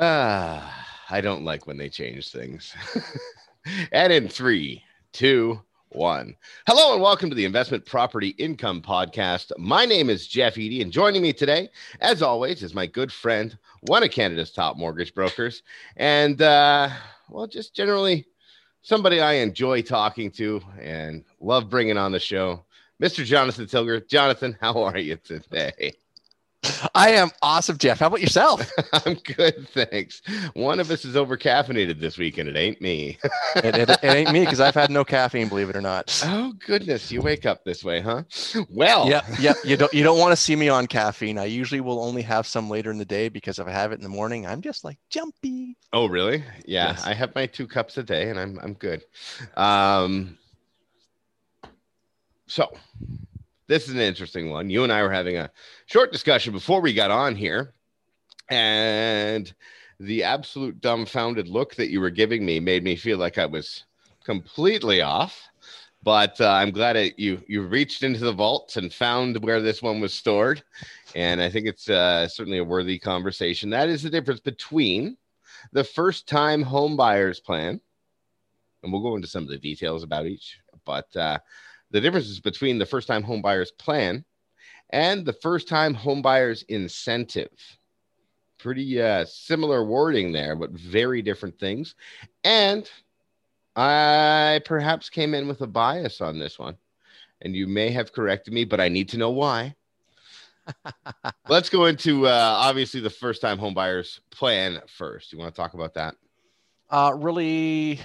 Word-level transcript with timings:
Ah, 0.00 0.86
I 1.10 1.20
don't 1.20 1.44
like 1.44 1.66
when 1.66 1.76
they 1.76 1.88
change 1.88 2.30
things. 2.30 2.72
and 3.92 4.12
in 4.12 4.28
three, 4.28 4.84
two, 5.12 5.60
one. 5.88 6.36
Hello 6.68 6.92
and 6.92 7.02
welcome 7.02 7.28
to 7.30 7.34
the 7.34 7.44
Investment 7.44 7.84
Property 7.84 8.28
Income 8.38 8.82
Podcast. 8.82 9.50
My 9.58 9.86
name 9.86 10.08
is 10.08 10.28
Jeff 10.28 10.56
Eady, 10.56 10.82
and 10.82 10.92
joining 10.92 11.20
me 11.20 11.32
today, 11.32 11.68
as 12.00 12.22
always, 12.22 12.62
is 12.62 12.76
my 12.76 12.86
good 12.86 13.12
friend, 13.12 13.58
one 13.88 14.04
of 14.04 14.12
Canada's 14.12 14.52
top 14.52 14.76
mortgage 14.76 15.12
brokers, 15.14 15.64
and 15.96 16.40
uh, 16.42 16.90
well, 17.28 17.48
just 17.48 17.74
generally 17.74 18.24
somebody 18.82 19.20
I 19.20 19.32
enjoy 19.34 19.82
talking 19.82 20.30
to 20.32 20.60
and 20.80 21.24
love 21.40 21.68
bringing 21.68 21.98
on 21.98 22.12
the 22.12 22.20
show, 22.20 22.64
Mr. 23.02 23.24
Jonathan 23.24 23.66
Tilger. 23.66 23.98
Jonathan, 23.98 24.56
how 24.60 24.80
are 24.80 24.98
you 24.98 25.16
today? 25.16 25.92
I 26.94 27.10
am 27.10 27.30
awesome, 27.42 27.78
Jeff. 27.78 28.00
How 28.00 28.06
about 28.06 28.20
yourself? 28.20 28.70
I'm 28.92 29.14
good, 29.14 29.68
thanks. 29.70 30.22
One 30.54 30.80
of 30.80 30.90
us 30.90 31.04
is 31.04 31.16
over 31.16 31.36
caffeinated 31.36 32.00
this 32.00 32.18
week, 32.18 32.38
and 32.38 32.48
it 32.48 32.56
ain't 32.56 32.80
me. 32.80 33.18
it, 33.56 33.76
it, 33.76 33.90
it, 33.90 34.04
ain't 34.04 34.32
me 34.32 34.40
because 34.40 34.60
I've 34.60 34.74
had 34.74 34.90
no 34.90 35.04
caffeine, 35.04 35.48
believe 35.48 35.70
it 35.70 35.76
or 35.76 35.80
not. 35.80 36.20
Oh 36.24 36.52
goodness, 36.64 37.10
you 37.10 37.22
wake 37.22 37.46
up 37.46 37.64
this 37.64 37.84
way, 37.84 38.00
huh? 38.00 38.22
Well, 38.68 39.08
yeah, 39.08 39.22
yeah. 39.40 39.54
You 39.64 39.76
don't 39.76 39.92
you 39.92 40.02
don't 40.02 40.18
want 40.18 40.32
to 40.32 40.36
see 40.36 40.56
me 40.56 40.68
on 40.68 40.86
caffeine. 40.86 41.38
I 41.38 41.44
usually 41.44 41.80
will 41.80 42.00
only 42.00 42.22
have 42.22 42.46
some 42.46 42.68
later 42.68 42.90
in 42.90 42.98
the 42.98 43.04
day 43.04 43.28
because 43.28 43.58
if 43.58 43.66
I 43.66 43.72
have 43.72 43.92
it 43.92 43.96
in 43.96 44.02
the 44.02 44.08
morning, 44.08 44.46
I'm 44.46 44.60
just 44.60 44.84
like 44.84 44.98
jumpy. 45.10 45.76
Oh 45.92 46.06
really? 46.06 46.38
Yeah, 46.66 46.90
yes. 46.90 47.06
I 47.06 47.14
have 47.14 47.34
my 47.34 47.46
two 47.46 47.66
cups 47.66 47.96
a 47.98 48.02
day, 48.02 48.30
and 48.30 48.38
I'm 48.38 48.58
I'm 48.60 48.74
good. 48.74 49.04
Um, 49.56 50.38
so 52.46 52.72
this 53.68 53.86
is 53.86 53.94
an 53.94 54.00
interesting 54.00 54.50
one. 54.50 54.70
You 54.70 54.82
and 54.82 54.92
I 54.92 55.02
were 55.02 55.12
having 55.12 55.36
a 55.36 55.50
short 55.86 56.10
discussion 56.10 56.52
before 56.52 56.80
we 56.80 56.92
got 56.92 57.10
on 57.10 57.36
here, 57.36 57.74
and 58.48 59.52
the 60.00 60.24
absolute 60.24 60.80
dumbfounded 60.80 61.48
look 61.48 61.74
that 61.76 61.90
you 61.90 62.00
were 62.00 62.10
giving 62.10 62.44
me 62.44 62.60
made 62.60 62.82
me 62.82 62.96
feel 62.96 63.18
like 63.18 63.38
I 63.38 63.46
was 63.46 63.84
completely 64.24 65.02
off. 65.02 65.40
But 66.02 66.40
uh, 66.40 66.50
I'm 66.50 66.70
glad 66.70 67.12
you 67.16 67.42
you 67.48 67.62
reached 67.62 68.02
into 68.04 68.20
the 68.20 68.32
vaults 68.32 68.76
and 68.76 68.92
found 68.92 69.42
where 69.42 69.60
this 69.60 69.82
one 69.82 70.00
was 70.00 70.14
stored, 70.14 70.62
and 71.14 71.42
I 71.42 71.50
think 71.50 71.66
it's 71.66 71.90
uh, 71.90 72.28
certainly 72.28 72.58
a 72.58 72.64
worthy 72.64 72.98
conversation. 72.98 73.70
That 73.70 73.88
is 73.88 74.02
the 74.02 74.10
difference 74.10 74.40
between 74.40 75.16
the 75.72 75.84
first 75.84 76.28
time 76.28 76.62
home 76.62 76.96
buyers 76.96 77.40
plan, 77.40 77.80
and 78.82 78.92
we'll 78.92 79.02
go 79.02 79.16
into 79.16 79.28
some 79.28 79.42
of 79.42 79.48
the 79.48 79.58
details 79.58 80.04
about 80.04 80.26
each. 80.26 80.58
But 80.84 81.14
uh, 81.16 81.38
the 81.90 82.00
differences 82.00 82.40
between 82.40 82.78
the 82.78 82.86
first 82.86 83.08
time 83.08 83.22
homebuyers 83.22 83.68
plan 83.78 84.24
and 84.90 85.24
the 85.24 85.32
first 85.32 85.68
time 85.68 85.94
homebuyers 85.94 86.64
incentive. 86.68 87.50
Pretty 88.58 89.00
uh, 89.00 89.24
similar 89.24 89.84
wording 89.84 90.32
there, 90.32 90.56
but 90.56 90.70
very 90.72 91.22
different 91.22 91.58
things. 91.58 91.94
And 92.44 92.90
I 93.76 94.60
perhaps 94.64 95.08
came 95.08 95.34
in 95.34 95.46
with 95.46 95.60
a 95.60 95.66
bias 95.66 96.20
on 96.20 96.38
this 96.38 96.58
one, 96.58 96.76
and 97.40 97.54
you 97.54 97.68
may 97.68 97.90
have 97.90 98.12
corrected 98.12 98.52
me, 98.52 98.64
but 98.64 98.80
I 98.80 98.88
need 98.88 99.08
to 99.10 99.18
know 99.18 99.30
why. 99.30 99.76
Let's 101.48 101.70
go 101.70 101.86
into 101.86 102.26
uh, 102.26 102.54
obviously 102.58 103.00
the 103.00 103.10
first 103.10 103.40
time 103.40 103.58
homebuyers 103.58 104.20
plan 104.30 104.80
first. 104.88 105.32
You 105.32 105.38
want 105.38 105.54
to 105.54 105.60
talk 105.60 105.74
about 105.74 105.94
that? 105.94 106.16
Uh, 106.90 107.12
really, 107.16 108.00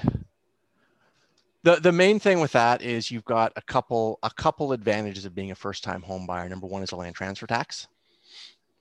the 1.64 1.78
the 1.78 1.92
main 1.92 2.19
thing 2.19 2.39
with 2.39 2.52
that 2.52 2.81
is 2.81 3.09
you've 3.09 3.25
got 3.25 3.53
a 3.56 3.61
couple 3.61 4.19
a 4.23 4.30
couple 4.30 4.72
advantages 4.73 5.25
of 5.25 5.33
being 5.33 5.52
a 5.52 5.56
first 5.56 5.83
time 5.83 6.02
home 6.02 6.28
buyer. 6.28 6.47
Number 6.47 6.67
one 6.67 6.83
is 6.83 6.92
a 6.92 6.95
land 6.95 7.16
transfer 7.16 7.47
tax, 7.47 7.88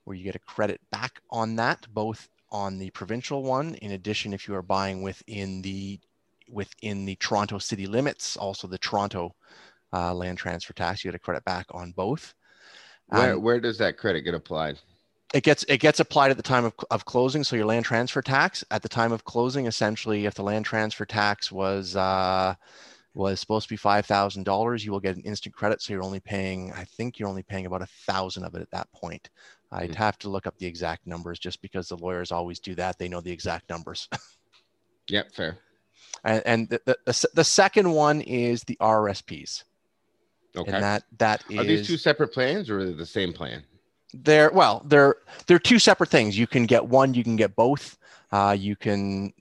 where 0.04 0.16
you 0.16 0.24
get 0.24 0.34
a 0.34 0.40
credit 0.40 0.80
back 0.90 1.20
on 1.30 1.56
that, 1.56 1.86
both 1.92 2.28
on 2.50 2.78
the 2.78 2.90
provincial 2.90 3.42
one. 3.42 3.74
In 3.76 3.92
addition, 3.92 4.32
if 4.32 4.46
you 4.48 4.54
are 4.54 4.62
buying 4.62 5.02
within 5.02 5.62
the 5.62 6.00
within 6.48 7.04
the 7.04 7.16
Toronto 7.16 7.58
city 7.58 7.86
limits, 7.86 8.36
also 8.36 8.66
the 8.66 8.78
Toronto 8.78 9.34
uh, 9.92 10.12
land 10.12 10.38
transfer 10.38 10.72
tax, 10.72 11.04
you 11.04 11.10
get 11.10 11.16
a 11.16 11.20
credit 11.20 11.44
back 11.44 11.66
on 11.70 11.92
both. 11.92 12.34
Where 13.06 13.34
um, 13.34 13.42
where 13.42 13.60
does 13.60 13.78
that 13.78 13.96
credit 13.96 14.22
get 14.22 14.34
applied? 14.34 14.78
It 15.32 15.42
gets 15.42 15.64
it 15.64 15.78
gets 15.78 16.00
applied 16.00 16.30
at 16.30 16.36
the 16.36 16.42
time 16.42 16.64
of, 16.64 16.74
of 16.90 17.04
closing. 17.04 17.44
So 17.44 17.56
your 17.56 17.66
land 17.66 17.84
transfer 17.84 18.22
tax 18.22 18.64
at 18.70 18.82
the 18.82 18.88
time 18.88 19.12
of 19.12 19.24
closing 19.24 19.66
essentially 19.66 20.26
if 20.26 20.34
the 20.34 20.42
land 20.42 20.64
transfer 20.64 21.04
tax 21.04 21.50
was 21.50 21.96
uh, 21.96 22.54
was 23.14 23.40
supposed 23.40 23.68
to 23.68 23.72
be 23.72 23.76
five 23.76 24.06
thousand 24.06 24.44
dollars 24.44 24.84
you 24.84 24.92
will 24.92 25.00
get 25.00 25.16
an 25.16 25.22
instant 25.22 25.54
credit. 25.54 25.80
So 25.80 25.92
you're 25.92 26.02
only 26.02 26.20
paying 26.20 26.72
i 26.72 26.84
think 26.84 27.18
you're 27.18 27.28
only 27.28 27.42
paying 27.42 27.66
about 27.66 27.82
a 27.82 27.86
thousand 28.06 28.44
of 28.44 28.54
it 28.54 28.62
at 28.62 28.70
that 28.70 28.90
point. 28.92 29.30
I'd 29.70 29.90
mm-hmm. 29.90 29.94
have 29.94 30.18
to 30.18 30.28
look 30.28 30.46
up 30.46 30.58
the 30.58 30.66
exact 30.66 31.06
numbers 31.06 31.38
just 31.38 31.62
because 31.62 31.88
the 31.88 31.96
lawyers 31.96 32.30
always 32.30 32.60
do 32.60 32.74
that. 32.74 32.98
They 32.98 33.08
know 33.08 33.22
the 33.22 33.32
exact 33.32 33.68
numbers. 33.70 34.08
Yep 35.08 35.32
fair. 35.34 35.58
And, 36.24 36.42
and 36.46 36.68
the, 36.68 36.80
the, 37.04 37.28
the 37.34 37.42
second 37.42 37.90
one 37.90 38.20
is 38.20 38.62
the 38.62 38.76
rsps 38.80 39.64
okay 40.56 40.70
and 40.70 40.82
that 40.82 41.04
that 41.18 41.42
is 41.50 41.58
are 41.58 41.64
these 41.64 41.86
two 41.86 41.96
separate 41.96 42.28
plans 42.28 42.70
or 42.70 42.78
are 42.78 42.84
they 42.84 42.92
the 42.92 43.06
same 43.06 43.32
plan 43.32 43.64
they're 44.12 44.50
well 44.50 44.82
they're 44.86 45.16
they're 45.46 45.58
two 45.58 45.78
separate 45.78 46.10
things. 46.10 46.38
You 46.38 46.46
can 46.46 46.66
get 46.66 46.86
one 46.86 47.14
you 47.14 47.24
can 47.24 47.36
get 47.36 47.56
both. 47.56 47.98
Uh, 48.30 48.56
you 48.58 48.76
can 48.76 49.32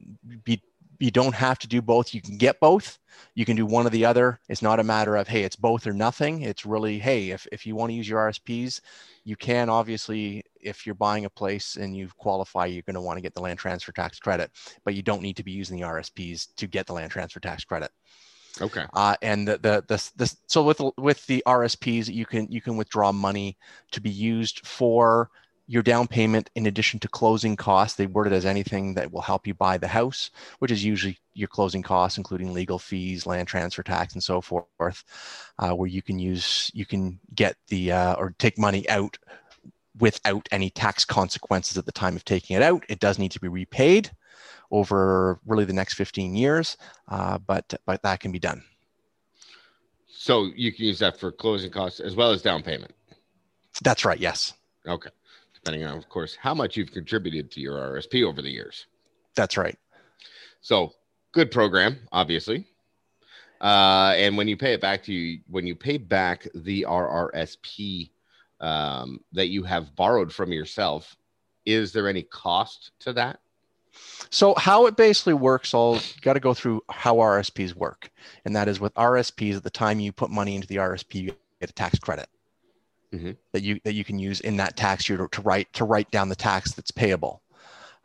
be 0.43 0.61
you 0.99 1.11
don't 1.11 1.35
have 1.35 1.57
to 1.59 1.67
do 1.67 1.81
both. 1.81 2.13
You 2.13 2.21
can 2.21 2.37
get 2.37 2.59
both. 2.59 2.99
You 3.33 3.45
can 3.45 3.55
do 3.55 3.65
one 3.65 3.87
or 3.87 3.89
the 3.89 4.05
other. 4.05 4.39
It's 4.49 4.61
not 4.61 4.79
a 4.79 4.83
matter 4.83 5.15
of 5.15 5.27
hey 5.27 5.43
it's 5.43 5.55
both 5.55 5.87
or 5.87 5.93
nothing. 5.93 6.41
It's 6.41 6.65
really 6.65 6.99
hey 6.99 7.31
if, 7.31 7.47
if 7.51 7.65
you 7.65 7.75
want 7.75 7.91
to 7.91 7.95
use 7.95 8.07
your 8.07 8.19
rsps 8.19 8.81
you 9.23 9.35
can 9.35 9.69
obviously 9.69 10.43
if 10.59 10.85
you're 10.85 10.95
buying 10.95 11.25
a 11.25 11.29
place 11.29 11.75
and 11.75 11.95
you 11.95 12.09
qualify 12.17 12.65
you're 12.65 12.83
going 12.83 12.95
to 12.95 13.01
want 13.01 13.17
to 13.17 13.21
get 13.21 13.33
the 13.33 13.41
land 13.41 13.59
transfer 13.59 13.91
tax 13.91 14.19
credit 14.19 14.51
but 14.83 14.95
you 14.95 15.01
don't 15.01 15.21
need 15.21 15.37
to 15.37 15.43
be 15.43 15.51
using 15.51 15.79
the 15.79 15.85
rsps 15.85 16.47
to 16.55 16.67
get 16.67 16.87
the 16.87 16.93
land 16.93 17.11
transfer 17.11 17.39
tax 17.39 17.63
credit 17.63 17.91
Okay. 18.59 18.85
Uh, 18.93 19.15
and 19.21 19.47
the, 19.47 19.57
the, 19.57 19.83
the 19.87 20.11
the 20.15 20.35
so 20.47 20.63
with 20.63 20.81
with 20.97 21.25
the 21.27 21.43
RSPs, 21.45 22.13
you 22.13 22.25
can 22.25 22.51
you 22.51 22.61
can 22.61 22.75
withdraw 22.75 23.11
money 23.11 23.57
to 23.91 24.01
be 24.01 24.09
used 24.09 24.65
for 24.65 25.29
your 25.67 25.81
down 25.81 26.05
payment 26.05 26.49
in 26.55 26.65
addition 26.65 26.99
to 26.99 27.07
closing 27.07 27.55
costs. 27.55 27.95
They 27.95 28.07
word 28.07 28.27
it 28.27 28.33
as 28.33 28.45
anything 28.45 28.93
that 28.95 29.11
will 29.11 29.21
help 29.21 29.47
you 29.47 29.53
buy 29.53 29.77
the 29.77 29.87
house, 29.87 30.29
which 30.59 30.71
is 30.71 30.83
usually 30.83 31.17
your 31.33 31.47
closing 31.47 31.81
costs, 31.81 32.17
including 32.17 32.51
legal 32.51 32.77
fees, 32.77 33.25
land 33.25 33.47
transfer 33.47 33.83
tax, 33.83 34.13
and 34.13 34.23
so 34.23 34.41
forth. 34.41 35.03
Uh, 35.57 35.71
where 35.71 35.87
you 35.87 36.01
can 36.01 36.19
use 36.19 36.71
you 36.73 36.85
can 36.85 37.19
get 37.35 37.55
the 37.69 37.91
uh, 37.91 38.15
or 38.15 38.35
take 38.37 38.57
money 38.57 38.87
out 38.89 39.17
without 39.99 40.47
any 40.51 40.69
tax 40.69 41.05
consequences 41.05 41.77
at 41.77 41.85
the 41.85 41.91
time 41.91 42.15
of 42.15 42.25
taking 42.25 42.55
it 42.55 42.63
out. 42.63 42.83
It 42.89 42.99
does 42.99 43.19
need 43.19 43.31
to 43.31 43.39
be 43.39 43.47
repaid 43.47 44.11
over 44.71 45.39
really 45.45 45.65
the 45.65 45.73
next 45.73 45.93
15 45.95 46.35
years, 46.35 46.77
uh, 47.09 47.37
but 47.37 47.73
but 47.85 48.01
that 48.03 48.19
can 48.19 48.31
be 48.31 48.39
done. 48.39 48.63
So 50.07 50.49
you 50.55 50.71
can 50.71 50.85
use 50.85 50.99
that 50.99 51.19
for 51.19 51.31
closing 51.31 51.71
costs 51.71 51.99
as 51.99 52.15
well 52.15 52.31
as 52.31 52.41
down 52.41 52.63
payment. 52.63 52.93
That's 53.83 54.05
right. 54.05 54.19
Yes. 54.19 54.53
Okay. 54.87 55.09
Depending 55.53 55.85
on, 55.85 55.97
of 55.97 56.07
course, 56.09 56.35
how 56.35 56.53
much 56.53 56.77
you've 56.77 56.91
contributed 56.91 57.51
to 57.51 57.59
your 57.59 57.77
RSP 57.77 58.27
over 58.27 58.41
the 58.41 58.49
years. 58.49 58.87
That's 59.35 59.57
right. 59.57 59.77
So 60.61 60.93
good 61.31 61.51
program, 61.51 61.97
obviously. 62.11 62.67
Uh, 63.61 64.13
and 64.17 64.35
when 64.37 64.47
you 64.47 64.57
pay 64.57 64.73
it 64.73 64.81
back 64.81 65.03
to 65.03 65.13
you, 65.13 65.39
when 65.47 65.67
you 65.67 65.75
pay 65.75 65.97
back 65.97 66.47
the 66.55 66.85
RRSP 66.87 68.09
um, 68.59 69.19
that 69.33 69.47
you 69.47 69.63
have 69.63 69.95
borrowed 69.95 70.33
from 70.33 70.51
yourself, 70.51 71.15
is 71.65 71.93
there 71.93 72.07
any 72.07 72.23
cost 72.23 72.91
to 73.01 73.13
that? 73.13 73.39
So 74.29 74.55
how 74.55 74.85
it 74.85 74.95
basically 74.95 75.33
works, 75.33 75.73
I'll 75.73 75.99
got 76.21 76.33
to 76.33 76.39
go 76.39 76.53
through 76.53 76.83
how 76.89 77.15
RSPs 77.15 77.75
work, 77.75 78.09
and 78.45 78.55
that 78.55 78.67
is 78.67 78.79
with 78.79 78.93
RSPs. 78.95 79.57
At 79.57 79.63
the 79.63 79.69
time 79.69 79.99
you 79.99 80.11
put 80.11 80.29
money 80.29 80.55
into 80.55 80.67
the 80.67 80.77
RSP, 80.77 81.15
you 81.15 81.35
get 81.59 81.69
a 81.69 81.73
tax 81.73 81.99
credit 81.99 82.29
mm-hmm. 83.13 83.31
that 83.51 83.63
you 83.63 83.79
that 83.83 83.93
you 83.93 84.03
can 84.03 84.19
use 84.19 84.39
in 84.41 84.57
that 84.57 84.77
tax 84.77 85.09
year 85.09 85.17
to, 85.17 85.27
to 85.29 85.41
write 85.41 85.71
to 85.73 85.83
write 85.83 86.09
down 86.11 86.29
the 86.29 86.35
tax 86.35 86.73
that's 86.73 86.91
payable. 86.91 87.41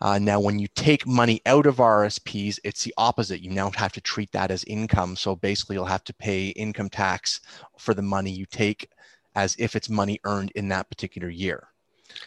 Uh, 0.01 0.19
now, 0.19 0.39
when 0.39 0.59
you 0.59 0.69
take 0.75 1.07
money 1.07 1.41
out 1.47 1.65
of 1.65 1.77
RSPs, 1.77 2.59
it's 2.65 2.85
the 2.85 2.93
opposite. 2.99 3.41
You 3.41 3.51
now 3.51 3.71
have 3.71 3.93
to 3.93 4.01
treat 4.01 4.31
that 4.33 4.51
as 4.51 4.63
income. 4.65 5.17
So 5.17 5.35
basically, 5.35 5.77
you'll 5.77 5.87
have 5.87 6.05
to 6.05 6.15
pay 6.15 6.49
income 6.49 6.91
tax 6.91 7.41
for 7.79 7.95
the 7.95 8.03
money 8.03 8.31
you 8.31 8.45
take 8.45 8.91
as 9.35 9.57
if 9.59 9.75
it's 9.75 9.89
money 9.89 10.21
earned 10.25 10.51
in 10.55 10.69
that 10.69 10.91
particular 10.91 11.31
year. 11.31 11.69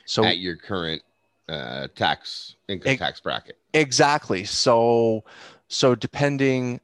So 0.06 0.24
at 0.24 0.40
your 0.40 0.56
current 0.56 1.04
uh, 1.50 1.88
tax 1.96 2.56
income 2.68 2.98
tax 2.98 3.20
bracket. 3.20 3.58
Exactly. 3.74 4.44
So 4.46 5.24
so 5.68 5.96
depending 5.96 6.80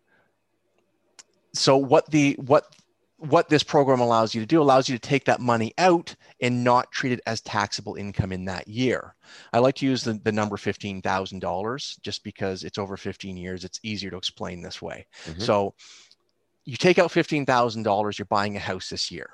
so 1.53 1.77
what 1.77 2.09
the 2.11 2.33
what 2.39 2.75
what 3.17 3.49
this 3.49 3.63
program 3.63 4.01
allows 4.01 4.35
you 4.35 4.41
to 4.41 4.45
do 4.45 4.61
allows 4.61 4.89
you 4.89 4.95
to 4.95 5.07
take 5.07 5.25
that 5.25 5.39
money 5.39 5.73
out 5.77 6.13
and 6.41 6.63
not 6.63 6.91
treat 6.91 7.13
it 7.13 7.21
as 7.25 7.41
taxable 7.41 7.95
income 7.95 8.31
in 8.31 8.45
that 8.45 8.67
year. 8.67 9.15
I 9.53 9.59
like 9.59 9.75
to 9.75 9.85
use 9.85 10.03
the, 10.03 10.13
the 10.23 10.33
number 10.33 10.57
$15,000 10.57 12.01
just 12.01 12.23
because 12.23 12.63
it's 12.63 12.77
over 12.77 12.97
15 12.97 13.37
years. 13.37 13.63
It's 13.63 13.79
easier 13.83 14.11
to 14.11 14.17
explain 14.17 14.61
this 14.61 14.81
way. 14.81 15.07
Mm-hmm. 15.25 15.41
So 15.41 15.73
you 16.65 16.75
take 16.75 16.99
out 16.99 17.09
$15,000, 17.09 18.19
you're 18.19 18.25
buying 18.25 18.57
a 18.57 18.59
house 18.59 18.89
this 18.89 19.09
year. 19.09 19.29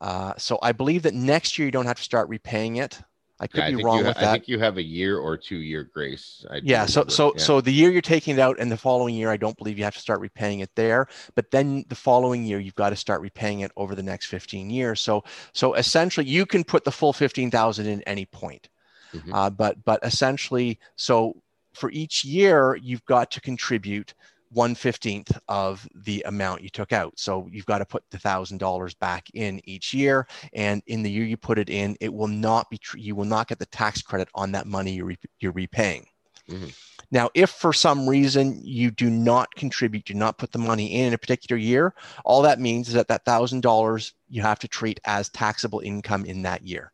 Uh, 0.00 0.34
so 0.36 0.58
I 0.62 0.72
believe 0.72 1.02
that 1.02 1.14
next 1.14 1.58
year 1.58 1.66
you 1.66 1.72
don't 1.72 1.86
have 1.86 1.96
to 1.96 2.02
start 2.02 2.28
repaying 2.28 2.76
it 2.76 3.00
I 3.40 3.46
could 3.46 3.64
Yeah, 3.64 3.66
be 3.66 3.74
think 3.74 3.90
wrong 3.90 4.04
ha- 4.04 4.06
with 4.06 4.16
I 4.16 4.26
think 4.26 4.48
you 4.48 4.58
have 4.58 4.76
a 4.78 4.82
year 4.82 5.18
or 5.18 5.36
two 5.36 5.58
year 5.58 5.84
grace. 5.84 6.44
I 6.50 6.60
Yeah. 6.60 6.86
So 6.86 7.04
remember. 7.04 7.08
so 7.08 7.34
Yeah. 7.34 7.52
so 7.56 7.60
the 7.60 7.70
year 7.72 7.90
you're 7.90 8.02
taking 8.02 8.34
it 8.34 8.40
out 8.40 8.58
and 8.58 8.70
the 8.70 8.76
following 8.76 9.14
year, 9.14 9.30
I 9.30 9.36
don't 9.36 9.56
believe 9.56 9.78
you 9.78 9.84
have 9.84 9.94
to 9.94 10.00
start 10.00 10.18
repaying 10.20 10.58
it 10.60 10.70
there. 10.74 11.06
But 11.36 11.52
then 11.52 11.84
the 11.88 11.94
following 11.94 12.44
year, 12.44 12.58
you've 12.58 12.74
got 12.74 12.90
to 12.90 12.96
start 12.96 13.20
repaying 13.20 13.60
it 13.60 13.70
over 13.76 13.94
the 13.94 14.02
next 14.02 14.26
15 14.26 14.68
years. 14.68 15.00
So 15.00 15.22
so 15.52 15.74
essentially, 15.74 16.26
you 16.26 16.46
can 16.46 16.64
put 16.64 16.84
the 16.84 16.90
full 16.90 17.12
15,000 17.12 17.86
in 17.86 18.02
any 18.02 18.26
point. 18.26 18.68
Mhm. 19.12 19.32
Uh, 19.32 19.50
but 19.50 19.84
but 19.84 20.00
essentially, 20.04 20.78
so 20.96 21.42
for 21.74 21.90
each 21.92 22.24
year, 22.24 22.76
you've 22.82 23.04
got 23.06 23.30
to 23.32 23.40
contribute 23.42 24.14
one 24.50 24.74
fifteenth 24.74 25.36
of 25.48 25.86
the 25.94 26.22
amount 26.26 26.62
you 26.62 26.68
took 26.68 26.92
out. 26.92 27.18
So 27.18 27.48
you've 27.50 27.66
got 27.66 27.78
to 27.78 27.86
put 27.86 28.04
the 28.10 28.18
thousand 28.18 28.58
dollars 28.58 28.94
back 28.94 29.28
in 29.34 29.60
each 29.64 29.92
year, 29.92 30.26
and 30.52 30.82
in 30.86 31.02
the 31.02 31.10
year 31.10 31.24
you 31.24 31.36
put 31.36 31.58
it 31.58 31.70
in, 31.70 31.96
it 32.00 32.12
will 32.12 32.28
not 32.28 32.70
be 32.70 32.78
tr- 32.78 32.98
you 32.98 33.14
will 33.14 33.24
not 33.24 33.48
get 33.48 33.58
the 33.58 33.66
tax 33.66 34.02
credit 34.02 34.28
on 34.34 34.52
that 34.52 34.66
money 34.66 34.92
you're 34.92 35.06
re- 35.06 35.18
you're 35.40 35.52
repaying. 35.52 36.06
Mhm. 36.48 36.74
Now, 37.10 37.30
if 37.34 37.50
for 37.50 37.72
some 37.72 38.08
reason 38.08 38.60
you 38.62 38.90
do 38.90 39.08
not 39.08 39.54
contribute, 39.54 40.04
do 40.04 40.14
not 40.14 40.36
put 40.38 40.52
the 40.52 40.58
money 40.58 40.94
in 40.94 41.06
in 41.06 41.14
a 41.14 41.18
particular 41.18 41.58
year, 41.58 41.94
all 42.24 42.42
that 42.42 42.60
means 42.60 42.88
is 42.88 42.94
that 42.94 43.08
that 43.08 43.24
thousand 43.24 43.62
dollars 43.62 44.12
you 44.28 44.42
have 44.42 44.58
to 44.58 44.68
treat 44.68 45.00
as 45.04 45.28
taxable 45.30 45.80
income 45.80 46.24
in 46.24 46.42
that 46.42 46.66
year. 46.66 46.92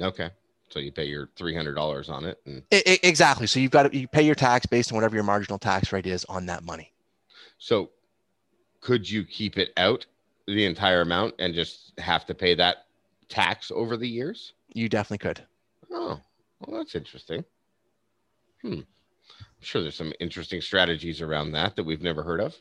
okay. 0.00 0.30
So 0.70 0.78
you 0.80 0.92
pay 0.92 1.06
your 1.06 1.28
three 1.36 1.54
hundred 1.54 1.74
dollars 1.74 2.08
on 2.08 2.24
it, 2.24 2.38
and 2.46 2.62
I- 2.72 2.82
I- 2.86 3.00
exactly. 3.02 3.46
So 3.46 3.58
you've 3.60 3.70
got 3.70 3.90
to 3.90 3.96
you 3.98 4.06
pay 4.08 4.22
your 4.22 4.34
tax 4.34 4.66
based 4.66 4.92
on 4.92 4.96
whatever 4.96 5.14
your 5.14 5.24
marginal 5.24 5.58
tax 5.58 5.92
rate 5.92 6.06
is 6.06 6.24
on 6.26 6.46
that 6.46 6.62
money. 6.64 6.92
so 7.58 7.90
could 8.80 9.10
you 9.10 9.24
keep 9.24 9.58
it 9.58 9.72
out 9.76 10.06
the 10.46 10.64
entire 10.64 11.00
amount 11.00 11.34
and 11.40 11.52
just 11.54 11.98
have 11.98 12.24
to 12.26 12.34
pay 12.34 12.54
that 12.54 12.86
tax 13.28 13.72
over 13.74 13.96
the 13.96 14.08
years? 14.08 14.52
You 14.72 14.88
definitely 14.88 15.18
could. 15.18 15.42
Oh, 15.90 16.20
well, 16.60 16.78
that's 16.78 16.94
interesting. 16.94 17.44
Hmm. 18.62 18.74
I'm 18.74 18.84
sure 19.60 19.82
there's 19.82 19.96
some 19.96 20.12
interesting 20.20 20.60
strategies 20.60 21.20
around 21.20 21.50
that 21.52 21.74
that 21.76 21.84
we've 21.84 22.02
never 22.02 22.22
heard 22.22 22.40
of. 22.40 22.54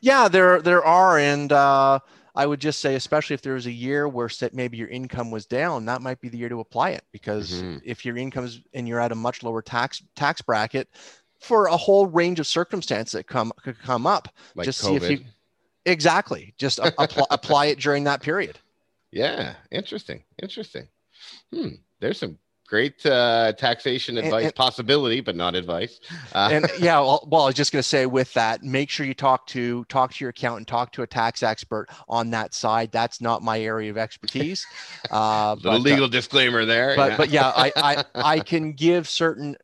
Yeah, 0.00 0.28
there 0.28 0.62
there 0.62 0.84
are, 0.84 1.18
and 1.18 1.52
uh, 1.52 1.98
I 2.34 2.46
would 2.46 2.60
just 2.60 2.80
say, 2.80 2.94
especially 2.94 3.34
if 3.34 3.42
there 3.42 3.54
was 3.54 3.66
a 3.66 3.70
year 3.72 4.08
where 4.08 4.30
maybe 4.52 4.78
your 4.78 4.88
income 4.88 5.30
was 5.30 5.44
down, 5.44 5.84
that 5.86 6.00
might 6.00 6.20
be 6.20 6.28
the 6.30 6.38
year 6.38 6.48
to 6.48 6.60
apply 6.60 6.90
it. 6.90 7.04
Because 7.12 7.62
Mhm. 7.62 7.82
if 7.84 8.04
your 8.06 8.16
income's 8.16 8.60
and 8.72 8.88
you're 8.88 9.00
at 9.00 9.12
a 9.12 9.14
much 9.14 9.42
lower 9.42 9.60
tax 9.60 10.02
tax 10.16 10.40
bracket, 10.40 10.88
for 11.40 11.66
a 11.66 11.76
whole 11.76 12.06
range 12.06 12.38
of 12.40 12.46
circumstances 12.46 13.12
that 13.12 13.26
come 13.26 13.52
could 13.62 13.78
come 13.78 14.06
up, 14.06 14.28
Like 14.54 14.64
Just 14.64 14.82
COVID. 14.82 15.00
see 15.00 15.06
if 15.06 15.10
you- 15.20 15.26
exactly, 15.84 16.54
just 16.56 16.78
a- 16.78 16.94
apply, 17.02 17.24
apply 17.30 17.66
it 17.66 17.78
during 17.78 18.04
that 18.04 18.22
period. 18.22 18.58
Yeah, 19.10 19.56
interesting. 19.70 20.22
Interesting. 20.40 20.88
Hmm. 21.52 21.68
There's 22.00 22.18
some 22.18 22.38
great 22.66 23.04
uh, 23.06 23.52
taxation 23.52 24.16
advice 24.18 24.46
and- 24.46 24.54
possibility, 24.54 25.20
but 25.20 25.36
not 25.36 25.54
advice. 25.54 26.00
Uh, 26.32 26.48
and 26.52 26.70
yeah 26.78 26.98
well, 26.98 27.26
well 27.30 27.42
i 27.42 27.46
was 27.46 27.54
just 27.54 27.72
going 27.72 27.82
to 27.82 27.88
say 27.88 28.06
with 28.06 28.32
that 28.34 28.62
make 28.62 28.90
sure 28.90 29.06
you 29.06 29.14
talk 29.14 29.46
to 29.46 29.84
talk 29.84 30.12
to 30.12 30.24
your 30.24 30.30
accountant 30.30 30.66
talk 30.66 30.92
to 30.92 31.02
a 31.02 31.06
tax 31.06 31.42
expert 31.42 31.86
on 32.08 32.30
that 32.30 32.54
side 32.54 32.90
that's 32.92 33.20
not 33.20 33.42
my 33.42 33.60
area 33.60 33.90
of 33.90 33.98
expertise 33.98 34.66
uh, 35.10 35.54
but, 35.56 35.72
uh, 35.72 35.78
legal 35.78 36.08
disclaimer 36.08 36.64
there. 36.64 36.96
but 36.96 37.16
but 37.16 37.30
yeah 37.30 37.48
I, 37.48 37.72
I 37.76 38.04
i 38.22 38.40
can 38.40 38.72
give 38.72 39.08
certain 39.08 39.56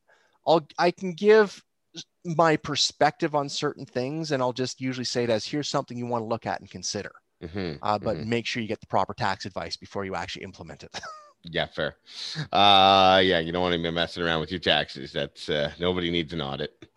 i'll 0.46 0.66
i 0.78 0.90
can 0.90 1.12
give 1.12 1.62
my 2.24 2.56
perspective 2.56 3.34
on 3.34 3.48
certain 3.48 3.86
things 3.86 4.32
and 4.32 4.42
i'll 4.42 4.52
just 4.52 4.80
usually 4.80 5.04
say 5.04 5.24
it 5.24 5.30
as 5.30 5.46
here's 5.46 5.68
something 5.68 5.96
you 5.96 6.06
want 6.06 6.22
to 6.22 6.26
look 6.28 6.46
at 6.46 6.60
and 6.60 6.70
consider 6.70 7.12
Mhm, 7.42 7.78
uh, 7.82 7.98
but 8.00 8.16
mhm. 8.16 8.26
make 8.26 8.46
sure 8.46 8.60
you 8.60 8.68
get 8.68 8.80
the 8.80 8.86
proper 8.88 9.14
tax 9.14 9.46
advice 9.46 9.76
before 9.76 10.04
you 10.04 10.16
actually 10.16 10.42
implement 10.42 10.82
it 10.82 10.90
Yeah, 11.44 11.66
fair. 11.66 11.96
Uh, 12.52 13.20
yeah, 13.24 13.38
you 13.38 13.52
don't 13.52 13.62
want 13.62 13.74
to 13.74 13.82
be 13.82 13.90
messing 13.90 14.22
around 14.22 14.40
with 14.40 14.50
your 14.50 14.60
taxes. 14.60 15.12
That's 15.12 15.48
uh, 15.48 15.72
nobody 15.78 16.10
needs 16.10 16.32
an 16.32 16.42
audit. 16.42 16.88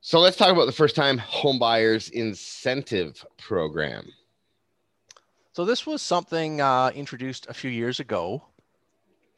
So 0.00 0.20
let's 0.20 0.36
talk 0.36 0.52
about 0.52 0.66
the 0.66 0.72
first 0.72 0.96
time 0.96 1.18
homebuyers 1.18 2.10
incentive 2.10 3.24
program. 3.36 4.10
So 5.52 5.64
this 5.64 5.86
was 5.86 6.02
something 6.02 6.60
uh, 6.60 6.92
introduced 6.94 7.46
a 7.48 7.54
few 7.54 7.70
years 7.70 8.00
ago 8.00 8.44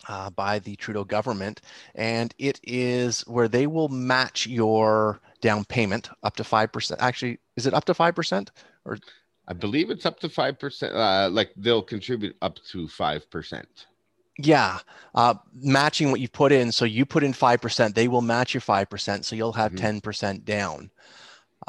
uh, 0.07 0.31
by 0.31 0.59
the 0.59 0.77
Trudeau 0.77 1.05
government, 1.05 1.63
and 1.95 2.35
it 2.39 2.61
is 2.63 3.23
where 3.23 3.49
they 3.49 3.67
will 3.67 3.89
match 3.89 4.47
your 4.47 5.21
down 5.41 5.65
payment 5.65 6.11
up 6.23 6.37
to 6.37 6.45
five 6.45 6.73
percent. 6.73 7.01
Actually, 7.01 7.39
is 7.57 7.67
it 7.67 7.75
up 7.75 7.85
to 7.87 7.95
five 7.95 8.15
percent? 8.15 8.51
Or? 8.85 8.99
I 9.49 9.55
believe 9.55 9.91
it's 9.91 10.07
up 10.07 10.21
to 10.21 10.29
five 10.29 10.59
percent. 10.59 10.95
Uh, 10.95 11.29
like 11.33 11.53
they'll 11.57 11.83
contribute 11.83 12.37
up 12.43 12.59
to 12.71 12.87
five 12.87 13.31
percent. 13.31 13.87
Yeah, 14.45 14.79
uh, 15.15 15.35
matching 15.55 16.11
what 16.11 16.21
you 16.21 16.29
put 16.29 16.53
in. 16.53 16.73
So 16.73 16.85
you 16.85 17.05
put 17.05 17.23
in 17.25 17.33
five 17.33 17.61
percent, 17.61 17.95
they 17.95 18.09
will 18.09 18.23
match 18.23 18.55
your 18.55 18.61
five 18.61 18.89
percent. 18.89 19.25
So 19.27 19.37
you'll 19.37 19.53
have 19.53 19.73
Mhm. 19.73 19.77
10 19.81 20.01
percent 20.01 20.45
down. 20.45 20.91